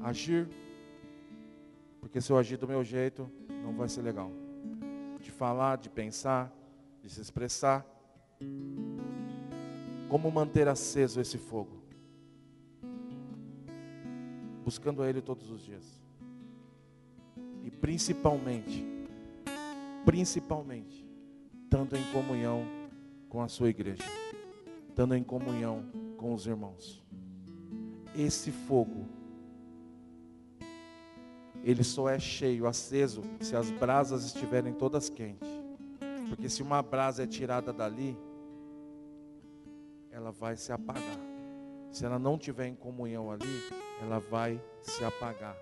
agir, 0.01 0.47
porque 1.99 2.21
se 2.21 2.31
eu 2.31 2.37
agir 2.37 2.57
do 2.57 2.67
meu 2.67 2.83
jeito, 2.83 3.29
não 3.63 3.73
vai 3.73 3.89
ser 3.89 4.01
legal. 4.01 4.31
De 5.19 5.31
falar, 5.31 5.77
de 5.77 5.89
pensar, 5.89 6.53
de 7.01 7.09
se 7.09 7.21
expressar. 7.21 7.85
Como 10.07 10.31
manter 10.31 10.67
aceso 10.67 11.19
esse 11.19 11.37
fogo? 11.37 11.83
Buscando 14.63 15.03
Ele 15.03 15.21
todos 15.21 15.49
os 15.51 15.61
dias. 15.61 16.01
E 17.63 17.69
principalmente, 17.69 18.85
principalmente, 20.05 21.07
estando 21.63 21.95
em 21.95 22.03
comunhão 22.11 22.65
com 23.27 23.41
a 23.41 23.47
sua 23.47 23.69
igreja, 23.69 24.03
estando 24.87 25.15
em 25.15 25.23
comunhão 25.23 25.85
com 26.17 26.33
os 26.33 26.47
irmãos. 26.47 27.03
Esse 28.15 28.51
fogo 28.51 29.18
ele 31.63 31.83
só 31.83 32.09
é 32.09 32.19
cheio, 32.19 32.67
aceso, 32.67 33.21
se 33.39 33.55
as 33.55 33.69
brasas 33.71 34.25
estiverem 34.25 34.73
todas 34.73 35.09
quentes. 35.09 35.49
Porque 36.29 36.47
se 36.47 36.61
uma 36.61 36.81
brasa 36.81 37.23
é 37.23 37.27
tirada 37.27 37.73
dali, 37.73 38.17
ela 40.11 40.31
vai 40.31 40.55
se 40.55 40.71
apagar. 40.71 41.19
Se 41.91 42.05
ela 42.05 42.19
não 42.19 42.37
tiver 42.37 42.67
em 42.67 42.75
comunhão 42.75 43.31
ali, 43.31 43.69
ela 44.01 44.19
vai 44.19 44.61
se 44.81 45.03
apagar. 45.03 45.57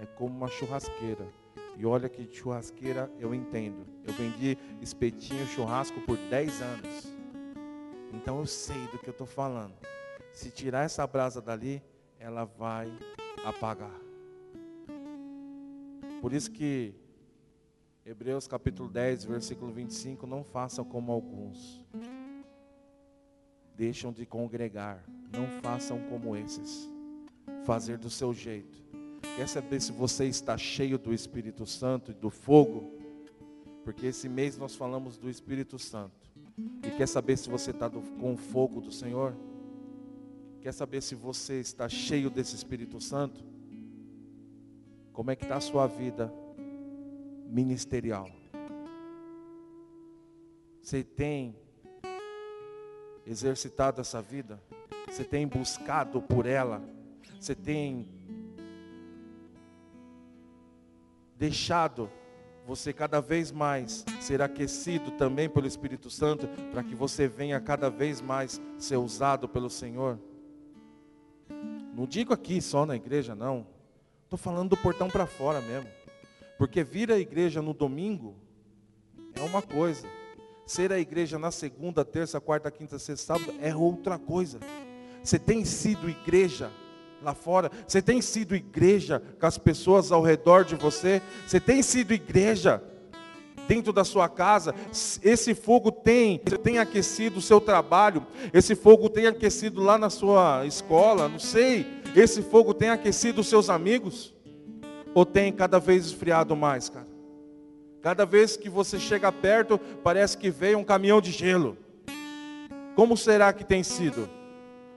É 0.00 0.06
como 0.06 0.34
uma 0.34 0.48
churrasqueira. 0.48 1.26
E 1.76 1.84
olha 1.84 2.08
que 2.08 2.26
churrasqueira 2.34 3.10
eu 3.18 3.34
entendo. 3.34 3.86
Eu 4.04 4.14
vendi 4.14 4.56
espetinho 4.80 5.46
churrasco 5.46 6.00
por 6.00 6.16
10 6.16 6.62
anos. 6.62 7.16
Então 8.12 8.38
eu 8.38 8.46
sei 8.46 8.86
do 8.88 8.98
que 8.98 9.08
eu 9.08 9.12
estou 9.12 9.26
falando. 9.26 9.74
Se 10.32 10.50
tirar 10.50 10.84
essa 10.84 11.06
brasa 11.06 11.40
dali, 11.40 11.82
ela 12.18 12.44
vai 12.44 12.90
apagar. 13.44 14.05
Por 16.20 16.32
isso 16.32 16.50
que 16.50 16.94
Hebreus 18.04 18.46
capítulo 18.46 18.88
10, 18.88 19.24
versículo 19.24 19.72
25, 19.72 20.26
não 20.26 20.44
façam 20.44 20.84
como 20.84 21.10
alguns. 21.10 21.84
Deixam 23.74 24.12
de 24.12 24.24
congregar, 24.24 25.04
não 25.32 25.48
façam 25.60 25.98
como 26.08 26.36
esses. 26.36 26.88
Fazer 27.64 27.98
do 27.98 28.08
seu 28.08 28.32
jeito. 28.32 28.84
Quer 29.36 29.48
saber 29.48 29.80
se 29.80 29.90
você 29.92 30.26
está 30.26 30.56
cheio 30.56 30.98
do 30.98 31.12
Espírito 31.12 31.66
Santo 31.66 32.12
e 32.12 32.14
do 32.14 32.30
fogo? 32.30 32.92
Porque 33.84 34.06
esse 34.06 34.28
mês 34.28 34.56
nós 34.56 34.74
falamos 34.74 35.18
do 35.18 35.28
Espírito 35.28 35.78
Santo. 35.78 36.30
E 36.82 36.90
quer 36.96 37.06
saber 37.08 37.36
se 37.36 37.48
você 37.48 37.72
está 37.72 37.90
com 37.90 38.34
o 38.34 38.36
fogo 38.36 38.80
do 38.80 38.92
Senhor? 38.92 39.36
Quer 40.60 40.72
saber 40.72 41.02
se 41.02 41.14
você 41.14 41.60
está 41.60 41.88
cheio 41.88 42.30
desse 42.30 42.54
Espírito 42.54 43.00
Santo? 43.00 43.44
Como 45.16 45.30
é 45.30 45.34
que 45.34 45.44
está 45.44 45.56
a 45.56 45.60
sua 45.62 45.86
vida 45.86 46.30
ministerial? 47.46 48.28
Você 50.82 51.02
tem 51.02 51.56
exercitado 53.26 54.02
essa 54.02 54.20
vida? 54.20 54.62
Você 55.08 55.24
tem 55.24 55.48
buscado 55.48 56.20
por 56.20 56.44
ela? 56.44 56.82
Você 57.40 57.54
tem 57.54 58.06
deixado 61.38 62.10
você 62.66 62.92
cada 62.92 63.18
vez 63.18 63.50
mais 63.50 64.04
ser 64.20 64.42
aquecido 64.42 65.12
também 65.12 65.48
pelo 65.48 65.66
Espírito 65.66 66.10
Santo, 66.10 66.46
para 66.70 66.84
que 66.84 66.94
você 66.94 67.26
venha 67.26 67.58
cada 67.58 67.88
vez 67.88 68.20
mais 68.20 68.60
ser 68.78 68.98
usado 68.98 69.48
pelo 69.48 69.70
Senhor? 69.70 70.18
Não 71.94 72.04
digo 72.04 72.34
aqui 72.34 72.60
só 72.60 72.84
na 72.84 72.96
igreja, 72.96 73.34
não. 73.34 73.75
Estou 74.26 74.36
falando 74.36 74.70
do 74.70 74.76
portão 74.76 75.08
para 75.08 75.24
fora 75.24 75.60
mesmo. 75.60 75.88
Porque 76.58 76.82
vir 76.82 77.12
à 77.12 77.18
igreja 77.18 77.62
no 77.62 77.72
domingo 77.72 78.34
é 79.36 79.40
uma 79.42 79.62
coisa. 79.62 80.04
Ser 80.66 80.92
a 80.92 80.98
igreja 80.98 81.38
na 81.38 81.52
segunda, 81.52 82.04
terça, 82.04 82.40
quarta, 82.40 82.68
quinta, 82.68 82.98
sexta, 82.98 83.34
sábado 83.38 83.54
é 83.60 83.74
outra 83.74 84.18
coisa. 84.18 84.58
Você 85.22 85.38
tem 85.38 85.64
sido 85.64 86.10
igreja 86.10 86.72
lá 87.22 87.34
fora? 87.34 87.70
Você 87.86 88.02
tem 88.02 88.20
sido 88.20 88.56
igreja 88.56 89.22
com 89.38 89.46
as 89.46 89.58
pessoas 89.58 90.10
ao 90.10 90.22
redor 90.22 90.64
de 90.64 90.74
você? 90.74 91.22
Você 91.46 91.60
tem 91.60 91.80
sido 91.80 92.12
igreja 92.12 92.82
dentro 93.66 93.92
da 93.92 94.04
sua 94.04 94.28
casa? 94.28 94.74
Esse 95.22 95.54
fogo 95.54 95.90
tem, 95.90 96.38
tem 96.62 96.78
aquecido 96.78 97.38
o 97.38 97.42
seu 97.42 97.60
trabalho? 97.60 98.26
Esse 98.52 98.74
fogo 98.74 99.08
tem 99.08 99.26
aquecido 99.26 99.82
lá 99.82 99.98
na 99.98 100.10
sua 100.10 100.66
escola? 100.66 101.28
Não 101.28 101.38
sei. 101.38 101.86
Esse 102.14 102.42
fogo 102.42 102.72
tem 102.72 102.90
aquecido 102.90 103.40
os 103.40 103.48
seus 103.48 103.68
amigos? 103.68 104.34
Ou 105.14 105.24
tem 105.24 105.52
cada 105.52 105.78
vez 105.78 106.06
esfriado 106.06 106.54
mais, 106.54 106.88
cara? 106.88 107.06
Cada 108.02 108.24
vez 108.24 108.56
que 108.56 108.68
você 108.68 109.00
chega 109.00 109.32
perto, 109.32 109.78
parece 110.02 110.38
que 110.38 110.50
veio 110.50 110.78
um 110.78 110.84
caminhão 110.84 111.20
de 111.20 111.32
gelo. 111.32 111.76
Como 112.94 113.16
será 113.16 113.52
que 113.52 113.64
tem 113.64 113.82
sido? 113.82 114.28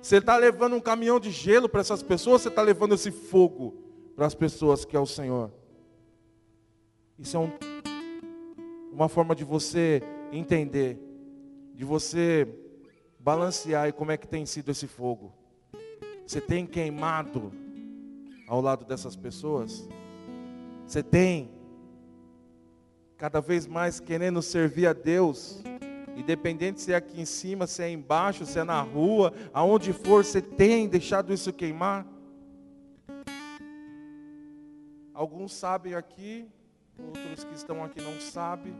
Você 0.02 0.18
está 0.18 0.38
levando 0.38 0.76
um 0.76 0.80
caminhão 0.80 1.20
de 1.20 1.32
gelo 1.32 1.68
para 1.68 1.82
essas 1.82 2.02
pessoas, 2.02 2.42
você 2.42 2.48
está 2.48 2.62
levando 2.62 2.96
esse 2.96 3.12
fogo 3.12 3.76
para 4.16 4.26
as 4.26 4.34
pessoas 4.34 4.86
que 4.86 4.96
é 4.96 5.00
o 5.00 5.06
Senhor. 5.06 5.52
Isso 7.18 7.36
é 7.36 7.40
um, 7.40 7.52
uma 9.00 9.08
forma 9.08 9.34
de 9.34 9.46
você 9.46 10.04
entender, 10.30 11.00
de 11.74 11.86
você 11.86 12.46
balancear 13.18 13.88
e 13.88 13.94
como 13.94 14.12
é 14.12 14.18
que 14.18 14.28
tem 14.28 14.46
sido 14.46 14.72
esse 14.72 14.88
fogo. 14.88 15.32
Você 16.28 16.42
tem 16.42 16.68
queimado 16.68 17.50
ao 18.46 18.60
lado 18.60 18.84
dessas 18.84 19.16
pessoas? 19.16 19.88
Você 20.86 21.02
tem 21.02 21.50
cada 23.16 23.40
vez 23.40 23.66
mais 23.66 24.02
querendo 24.02 24.42
servir 24.42 24.86
a 24.86 24.92
Deus, 24.92 25.64
independente 26.18 26.82
se 26.82 26.92
é 26.92 26.98
aqui 26.98 27.22
em 27.22 27.26
cima, 27.26 27.68
se 27.68 27.82
é 27.82 27.90
embaixo, 27.90 28.46
se 28.46 28.60
é 28.60 28.66
na 28.66 28.82
rua, 28.82 29.32
aonde 29.54 29.94
for, 29.94 30.26
você 30.26 30.42
tem 30.42 30.90
deixado 30.90 31.34
isso 31.34 31.54
queimar? 31.54 32.06
Alguns 35.14 35.54
sabem 35.54 35.94
aqui, 35.94 36.50
outros 37.06 37.44
que 37.44 37.54
estão 37.54 37.84
aqui 37.84 38.02
não 38.02 38.20
sabem, 38.20 38.74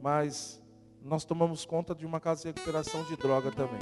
mas 0.00 0.60
nós 1.02 1.24
tomamos 1.24 1.64
conta 1.64 1.94
de 1.94 2.04
uma 2.04 2.20
casa 2.20 2.42
de 2.42 2.48
recuperação 2.48 3.04
de 3.04 3.16
droga 3.16 3.50
também. 3.50 3.80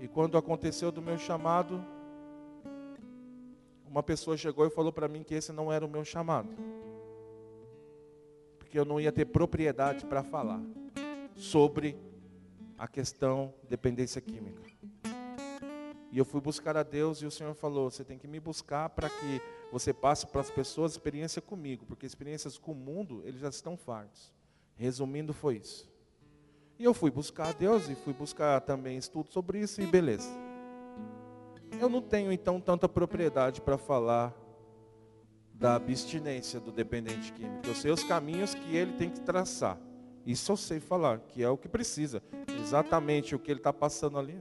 E 0.00 0.08
quando 0.08 0.38
aconteceu 0.38 0.92
do 0.92 1.02
meu 1.02 1.18
chamado, 1.18 1.84
uma 3.86 4.02
pessoa 4.02 4.36
chegou 4.36 4.66
e 4.66 4.70
falou 4.70 4.92
para 4.92 5.08
mim 5.08 5.22
que 5.22 5.34
esse 5.34 5.52
não 5.52 5.72
era 5.72 5.84
o 5.84 5.88
meu 5.88 6.04
chamado. 6.04 6.50
Porque 8.58 8.78
eu 8.78 8.84
não 8.84 9.00
ia 9.00 9.10
ter 9.10 9.24
propriedade 9.24 10.04
para 10.04 10.22
falar 10.22 10.60
sobre 11.34 11.96
a 12.78 12.86
questão 12.86 13.54
dependência 13.68 14.20
química. 14.20 14.62
E 16.10 16.18
eu 16.18 16.24
fui 16.24 16.40
buscar 16.40 16.76
a 16.76 16.82
Deus 16.82 17.20
e 17.20 17.26
o 17.26 17.30
Senhor 17.30 17.54
falou: 17.54 17.90
você 17.90 18.04
tem 18.04 18.18
que 18.18 18.28
me 18.28 18.40
buscar 18.40 18.88
para 18.90 19.08
que 19.08 19.40
você 19.72 19.92
passe 19.92 20.26
para 20.26 20.40
as 20.40 20.50
pessoas 20.50 20.92
experiência 20.92 21.42
comigo, 21.42 21.84
porque 21.86 22.06
experiências 22.06 22.56
com 22.58 22.72
o 22.72 22.74
mundo, 22.74 23.22
eles 23.24 23.40
já 23.40 23.48
estão 23.48 23.76
fartos. 23.76 24.32
Resumindo, 24.76 25.32
foi 25.32 25.56
isso. 25.56 25.90
E 26.78 26.84
eu 26.84 26.92
fui 26.92 27.10
buscar 27.10 27.48
a 27.48 27.52
Deus 27.52 27.88
e 27.88 27.94
fui 27.94 28.12
buscar 28.12 28.60
também 28.60 28.98
estudo 28.98 29.32
sobre 29.32 29.60
isso 29.60 29.80
e 29.80 29.86
beleza. 29.86 30.28
Eu 31.80 31.88
não 31.88 32.02
tenho 32.02 32.30
então 32.30 32.60
tanta 32.60 32.88
propriedade 32.88 33.60
para 33.60 33.78
falar 33.78 34.34
da 35.54 35.74
abstinência 35.74 36.60
do 36.60 36.70
dependente 36.70 37.32
químico. 37.32 37.66
Eu 37.66 37.74
sei 37.74 37.90
os 37.90 38.04
caminhos 38.04 38.54
que 38.54 38.76
ele 38.76 38.92
tem 38.92 39.10
que 39.10 39.20
traçar. 39.20 39.78
Isso 40.26 40.52
eu 40.52 40.56
sei 40.56 40.80
falar, 40.80 41.20
que 41.20 41.42
é 41.42 41.48
o 41.48 41.56
que 41.56 41.68
precisa. 41.68 42.22
Exatamente 42.60 43.34
o 43.34 43.38
que 43.38 43.50
ele 43.50 43.60
está 43.60 43.72
passando 43.72 44.18
ali. 44.18 44.38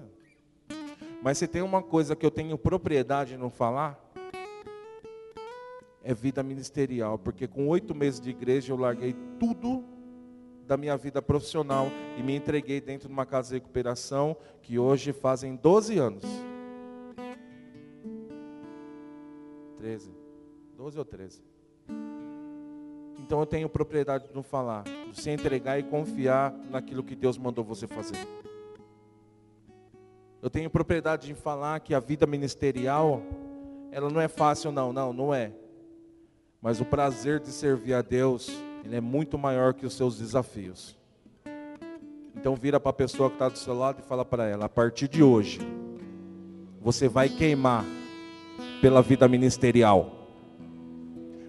Mas 1.25 1.39
se 1.39 1.47
tem 1.47 1.63
uma 1.63 1.81
coisa 1.81 2.15
que 2.15 2.23
eu 2.23 2.29
tenho 2.29 2.55
propriedade 2.55 3.31
de 3.31 3.37
não 3.37 3.49
falar, 3.49 3.99
é 6.03 6.13
vida 6.13 6.43
ministerial. 6.43 7.17
Porque 7.17 7.47
com 7.47 7.67
oito 7.67 7.95
meses 7.95 8.21
de 8.21 8.29
igreja 8.29 8.71
eu 8.71 8.77
larguei 8.77 9.15
tudo 9.39 9.83
da 10.67 10.77
minha 10.77 10.95
vida 10.95 11.23
profissional 11.23 11.87
e 12.15 12.21
me 12.21 12.35
entreguei 12.35 12.79
dentro 12.79 13.07
de 13.07 13.13
uma 13.15 13.25
casa 13.25 13.49
de 13.49 13.55
recuperação 13.55 14.37
que 14.61 14.77
hoje 14.77 15.11
fazem 15.13 15.55
12 15.55 15.97
anos. 15.97 16.23
13. 19.77 20.11
12 20.77 20.99
ou 20.99 21.05
13. 21.05 21.43
Então 23.17 23.39
eu 23.39 23.47
tenho 23.47 23.67
propriedade 23.67 24.27
de 24.27 24.35
não 24.35 24.43
falar, 24.43 24.83
de 24.83 25.19
se 25.19 25.31
entregar 25.31 25.79
e 25.79 25.83
confiar 25.83 26.53
naquilo 26.69 27.03
que 27.03 27.15
Deus 27.15 27.35
mandou 27.35 27.63
você 27.63 27.87
fazer. 27.87 28.44
Eu 30.45 30.49
tenho 30.51 30.69
propriedade 30.69 31.25
de 31.25 31.33
falar 31.33 31.79
que 31.79 31.91
a 31.91 31.99
vida 31.99 32.27
ministerial, 32.27 33.23
ela 33.91 34.11
não 34.11 34.21
é 34.21 34.27
fácil 34.27 34.71
não, 34.71 34.93
não, 34.93 35.11
não 35.11 35.33
é. 35.33 35.51
Mas 36.61 36.79
o 36.79 36.85
prazer 36.85 37.39
de 37.39 37.49
servir 37.49 37.95
a 37.95 38.03
Deus, 38.03 38.55
ele 38.83 38.95
é 38.95 39.01
muito 39.01 39.39
maior 39.39 39.73
que 39.73 39.87
os 39.87 39.97
seus 39.97 40.19
desafios. 40.19 40.95
Então 42.35 42.55
vira 42.55 42.79
para 42.79 42.91
a 42.91 42.93
pessoa 42.93 43.27
que 43.27 43.37
está 43.37 43.49
do 43.49 43.57
seu 43.57 43.73
lado 43.73 44.03
e 44.05 44.07
fala 44.07 44.23
para 44.23 44.45
ela, 44.45 44.65
a 44.65 44.69
partir 44.69 45.07
de 45.07 45.23
hoje, 45.23 45.57
você 46.79 47.09
vai 47.09 47.27
queimar 47.27 47.83
pela 48.83 49.01
vida 49.01 49.27
ministerial. 49.27 50.29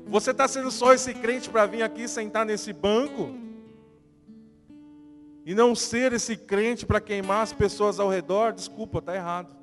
Você 0.07 0.31
está 0.31 0.49
sendo 0.49 0.71
só 0.71 0.95
esse 0.95 1.13
crente 1.13 1.51
para 1.51 1.67
vir 1.67 1.83
aqui 1.83 2.09
sentar 2.09 2.47
nesse 2.47 2.73
banco? 2.73 3.46
E 5.47 5.55
não 5.55 5.77
ser 5.77 6.13
esse 6.13 6.37
crente 6.37 6.85
para 6.85 7.01
queimar 7.01 7.41
as 7.41 7.53
pessoas 7.53 8.01
ao 8.01 8.11
redor? 8.11 8.53
Desculpa, 8.53 8.99
está 8.99 9.15
errado. 9.15 9.55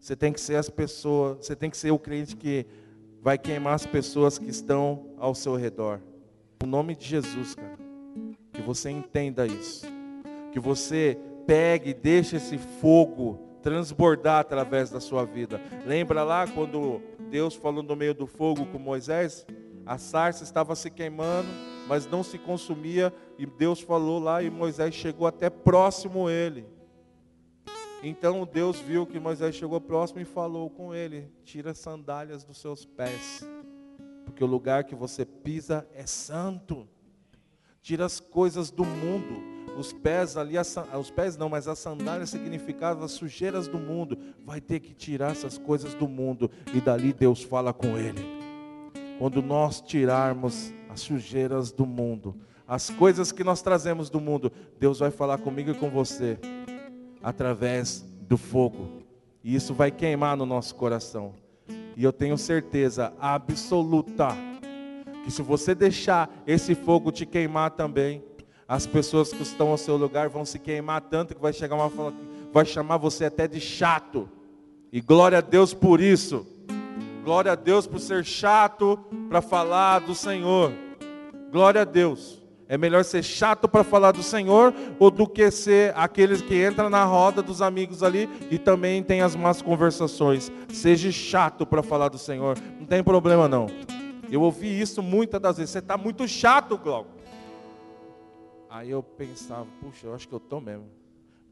Você 0.00 0.16
tem 0.16 0.32
que 0.32 0.40
ser 0.40 0.56
as 0.56 0.68
pessoas, 0.68 1.46
você 1.46 1.54
tem 1.54 1.70
que 1.70 1.76
ser 1.76 1.92
o 1.92 1.98
crente 1.98 2.34
que 2.34 2.66
vai 3.20 3.38
queimar 3.38 3.74
as 3.74 3.86
pessoas 3.86 4.38
que 4.38 4.50
estão 4.50 5.14
ao 5.16 5.32
seu 5.32 5.54
redor. 5.54 6.00
No 6.60 6.66
nome 6.66 6.96
de 6.96 7.06
Jesus, 7.06 7.54
cara. 7.54 7.78
Que 8.52 8.60
você 8.60 8.90
entenda 8.90 9.46
isso. 9.46 9.86
Que 10.50 10.58
você 10.58 11.16
pegue 11.46 11.90
e 11.90 11.94
deixe 11.94 12.34
esse 12.34 12.58
fogo 12.58 13.38
transbordar 13.62 14.40
através 14.40 14.90
da 14.90 14.98
sua 14.98 15.24
vida. 15.24 15.60
Lembra 15.86 16.24
lá 16.24 16.48
quando 16.48 17.00
Deus 17.30 17.54
falou 17.54 17.84
no 17.84 17.94
meio 17.94 18.12
do 18.12 18.26
fogo 18.26 18.66
com 18.66 18.78
Moisés? 18.80 19.46
A 19.86 19.98
sarça 19.98 20.42
estava 20.42 20.74
se 20.74 20.90
queimando, 20.90 21.48
mas 21.86 22.06
não 22.06 22.22
se 22.22 22.38
consumia, 22.38 23.12
e 23.38 23.46
Deus 23.46 23.80
falou 23.80 24.18
lá 24.18 24.42
e 24.42 24.50
Moisés 24.50 24.94
chegou 24.94 25.26
até 25.26 25.50
próximo 25.50 26.28
ele. 26.28 26.66
Então 28.02 28.48
Deus 28.50 28.78
viu 28.80 29.06
que 29.06 29.20
Moisés 29.20 29.54
chegou 29.54 29.80
próximo 29.80 30.20
e 30.20 30.24
falou 30.24 30.68
com 30.70 30.94
ele: 30.94 31.30
Tira 31.44 31.70
as 31.70 31.78
sandálias 31.78 32.44
dos 32.44 32.58
seus 32.58 32.84
pés, 32.84 33.46
porque 34.24 34.42
o 34.42 34.46
lugar 34.46 34.84
que 34.84 34.94
você 34.94 35.24
pisa 35.24 35.86
é 35.94 36.06
santo. 36.06 36.88
Tira 37.80 38.04
as 38.04 38.20
coisas 38.20 38.70
do 38.70 38.84
mundo 38.84 39.52
os 39.76 39.92
pés 39.92 40.36
ali, 40.36 40.54
os 40.58 41.10
pés 41.10 41.36
não, 41.36 41.48
mas 41.48 41.66
as 41.66 41.78
sandálias 41.78 42.30
significavam 42.30 43.04
as 43.04 43.12
sujeiras 43.12 43.66
do 43.66 43.78
mundo. 43.78 44.18
Vai 44.44 44.60
ter 44.60 44.80
que 44.80 44.92
tirar 44.92 45.32
essas 45.32 45.56
coisas 45.56 45.94
do 45.94 46.06
mundo 46.06 46.50
e 46.74 46.80
dali 46.80 47.12
Deus 47.12 47.42
fala 47.42 47.72
com 47.72 47.96
ele. 47.96 48.20
Quando 49.18 49.40
nós 49.40 49.80
tirarmos 49.80 50.72
as 50.92 51.00
sujeiras 51.00 51.72
do 51.72 51.86
mundo, 51.86 52.36
as 52.68 52.90
coisas 52.90 53.32
que 53.32 53.42
nós 53.42 53.62
trazemos 53.62 54.10
do 54.10 54.20
mundo, 54.20 54.52
Deus 54.78 54.98
vai 54.98 55.10
falar 55.10 55.38
comigo 55.38 55.70
e 55.70 55.74
com 55.74 55.88
você 55.88 56.38
através 57.22 58.04
do 58.28 58.36
fogo. 58.36 59.02
E 59.42 59.54
isso 59.54 59.72
vai 59.72 59.90
queimar 59.90 60.36
no 60.36 60.44
nosso 60.44 60.74
coração. 60.74 61.32
E 61.96 62.04
eu 62.04 62.12
tenho 62.12 62.36
certeza 62.36 63.12
absoluta 63.18 64.28
que 65.24 65.30
se 65.30 65.40
você 65.40 65.74
deixar 65.74 66.30
esse 66.46 66.74
fogo 66.74 67.10
te 67.10 67.24
queimar 67.24 67.70
também, 67.70 68.22
as 68.68 68.86
pessoas 68.86 69.32
que 69.32 69.42
estão 69.42 69.68
ao 69.68 69.78
seu 69.78 69.96
lugar 69.96 70.28
vão 70.28 70.44
se 70.44 70.58
queimar 70.58 71.00
tanto 71.00 71.34
que 71.34 71.40
vai 71.40 71.54
chegar 71.54 71.74
uma 71.74 72.12
vai 72.52 72.66
chamar 72.66 72.98
você 72.98 73.24
até 73.24 73.48
de 73.48 73.60
chato. 73.60 74.28
E 74.92 75.00
glória 75.00 75.38
a 75.38 75.40
Deus 75.40 75.72
por 75.72 76.02
isso. 76.02 76.46
Glória 77.22 77.52
a 77.52 77.54
Deus 77.54 77.86
por 77.86 78.00
ser 78.00 78.24
chato 78.24 78.98
para 79.28 79.40
falar 79.40 80.00
do 80.00 80.14
Senhor. 80.14 80.72
Glória 81.52 81.82
a 81.82 81.84
Deus. 81.84 82.42
É 82.68 82.76
melhor 82.76 83.04
ser 83.04 83.22
chato 83.22 83.68
para 83.68 83.84
falar 83.84 84.12
do 84.12 84.22
Senhor 84.22 84.74
ou 84.98 85.10
do 85.10 85.28
que 85.28 85.50
ser 85.50 85.92
aqueles 85.94 86.40
que 86.40 86.66
entram 86.66 86.90
na 86.90 87.04
roda 87.04 87.42
dos 87.42 87.62
amigos 87.62 88.02
ali 88.02 88.28
e 88.50 88.58
também 88.58 89.02
tem 89.02 89.20
as 89.20 89.36
más 89.36 89.62
conversações. 89.62 90.50
Seja 90.72 91.12
chato 91.12 91.64
para 91.64 91.82
falar 91.82 92.08
do 92.08 92.18
Senhor. 92.18 92.58
Não 92.80 92.86
tem 92.86 93.04
problema 93.04 93.46
não. 93.46 93.66
Eu 94.30 94.40
ouvi 94.42 94.80
isso 94.80 95.02
muitas 95.02 95.40
das 95.40 95.58
vezes. 95.58 95.70
Você 95.70 95.78
está 95.78 95.96
muito 95.96 96.26
chato, 96.26 96.76
Glauco. 96.78 97.10
Aí 98.68 98.90
eu 98.90 99.02
pensava, 99.02 99.66
puxa, 99.80 100.06
eu 100.06 100.14
acho 100.14 100.26
que 100.26 100.34
eu 100.34 100.38
estou 100.38 100.60
mesmo. 100.60 100.88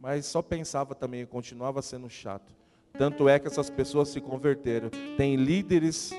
Mas 0.01 0.25
só 0.25 0.41
pensava 0.41 0.95
também, 0.95 1.27
continuava 1.27 1.83
sendo 1.83 2.09
chato. 2.09 2.60
Tanto 2.99 3.29
é 3.29 3.39
que 3.39 3.47
essas 3.47 3.71
pessoas 3.71 4.09
se 4.09 4.21
converteram. 4.21 4.91
Tem 5.17 5.37
líderes 5.37 6.13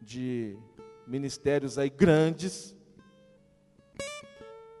de 0.00 0.56
ministérios 1.06 1.78
aí 1.78 1.90
grandes, 1.90 2.74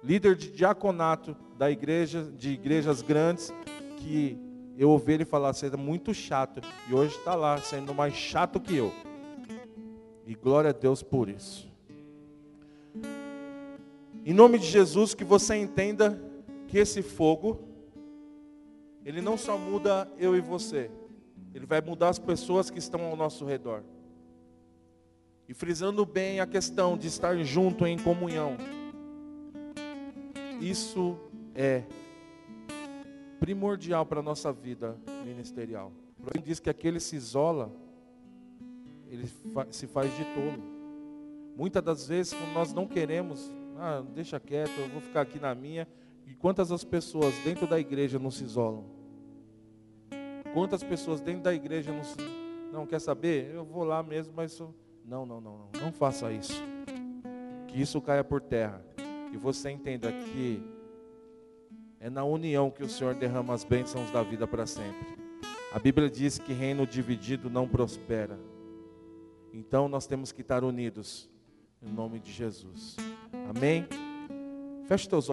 líder 0.02 0.36
de 0.36 0.50
diaconato 0.50 1.36
da 1.58 1.70
igreja, 1.70 2.22
de 2.22 2.50
igrejas 2.50 3.02
grandes, 3.02 3.52
que 3.98 4.38
eu 4.78 4.90
ouvi 4.90 5.14
ele 5.14 5.24
falar, 5.24 5.52
você 5.52 5.66
é 5.66 5.76
muito 5.76 6.12
chato. 6.12 6.60
E 6.88 6.94
hoje 6.94 7.16
está 7.16 7.34
lá, 7.34 7.58
sendo 7.58 7.94
mais 7.94 8.14
chato 8.14 8.60
que 8.60 8.76
eu. 8.76 8.92
E 10.26 10.34
glória 10.34 10.70
a 10.70 10.72
Deus 10.72 11.02
por 11.02 11.28
isso. 11.28 11.70
Em 14.24 14.34
nome 14.34 14.58
de 14.58 14.66
Jesus, 14.66 15.14
que 15.14 15.24
você 15.24 15.54
entenda 15.54 16.20
que 16.66 16.78
esse 16.78 17.00
fogo, 17.00 17.60
ele 19.06 19.20
não 19.22 19.38
só 19.38 19.56
muda 19.56 20.10
eu 20.18 20.34
e 20.34 20.40
você, 20.40 20.90
ele 21.54 21.64
vai 21.64 21.80
mudar 21.80 22.08
as 22.08 22.18
pessoas 22.18 22.68
que 22.68 22.80
estão 22.80 23.04
ao 23.04 23.14
nosso 23.14 23.44
redor. 23.44 23.84
E 25.48 25.54
frisando 25.54 26.04
bem 26.04 26.40
a 26.40 26.46
questão 26.46 26.98
de 26.98 27.06
estar 27.06 27.36
junto 27.44 27.86
em 27.86 27.96
comunhão. 27.96 28.56
Isso 30.60 31.16
é 31.54 31.84
primordial 33.38 34.04
para 34.04 34.18
a 34.18 34.22
nossa 34.24 34.52
vida 34.52 34.98
ministerial. 35.24 35.92
Ele 36.34 36.42
diz 36.42 36.58
que 36.58 36.68
aquele 36.68 36.98
se 36.98 37.14
isola, 37.14 37.72
ele 39.08 39.30
se 39.70 39.86
faz 39.86 40.10
de 40.16 40.24
tolo. 40.34 40.60
Muitas 41.56 41.84
das 41.84 42.08
vezes, 42.08 42.32
quando 42.32 42.52
nós 42.54 42.72
não 42.72 42.88
queremos 42.88 43.52
ah, 43.76 44.02
deixa 44.12 44.40
quieto, 44.40 44.72
eu 44.80 44.88
vou 44.88 45.00
ficar 45.00 45.20
aqui 45.20 45.38
na 45.38 45.54
minha. 45.54 45.86
E 46.26 46.34
quantas 46.34 46.72
as 46.72 46.82
pessoas 46.82 47.32
dentro 47.44 47.68
da 47.68 47.78
igreja 47.78 48.18
não 48.18 48.32
se 48.32 48.42
isolam? 48.42 48.95
Quantas 50.56 50.82
pessoas 50.82 51.20
dentro 51.20 51.42
da 51.42 51.52
igreja 51.52 51.92
não. 51.92 52.72
Não, 52.72 52.86
quer 52.86 52.98
saber? 52.98 53.54
Eu 53.54 53.62
vou 53.62 53.84
lá 53.84 54.02
mesmo, 54.02 54.32
mas. 54.34 54.58
Não, 55.04 55.26
não, 55.26 55.38
não, 55.38 55.58
não. 55.58 55.80
Não 55.82 55.92
faça 55.92 56.32
isso. 56.32 56.64
Que 57.68 57.78
isso 57.78 58.00
caia 58.00 58.24
por 58.24 58.40
terra. 58.40 58.82
E 59.34 59.36
você 59.36 59.68
entenda 59.68 60.10
que 60.10 60.62
é 62.00 62.08
na 62.08 62.24
união 62.24 62.70
que 62.70 62.82
o 62.82 62.88
Senhor 62.88 63.14
derrama 63.14 63.52
as 63.52 63.64
bênçãos 63.64 64.10
da 64.10 64.22
vida 64.22 64.46
para 64.46 64.64
sempre. 64.64 65.18
A 65.74 65.78
Bíblia 65.78 66.08
diz 66.08 66.38
que 66.38 66.54
reino 66.54 66.86
dividido 66.86 67.50
não 67.50 67.68
prospera. 67.68 68.40
Então 69.52 69.90
nós 69.90 70.06
temos 70.06 70.32
que 70.32 70.40
estar 70.40 70.64
unidos 70.64 71.28
em 71.82 71.92
nome 71.92 72.18
de 72.18 72.32
Jesus. 72.32 72.96
Amém? 73.54 73.86
Feche 74.86 75.06
teus 75.06 75.16
olhos. 75.16 75.24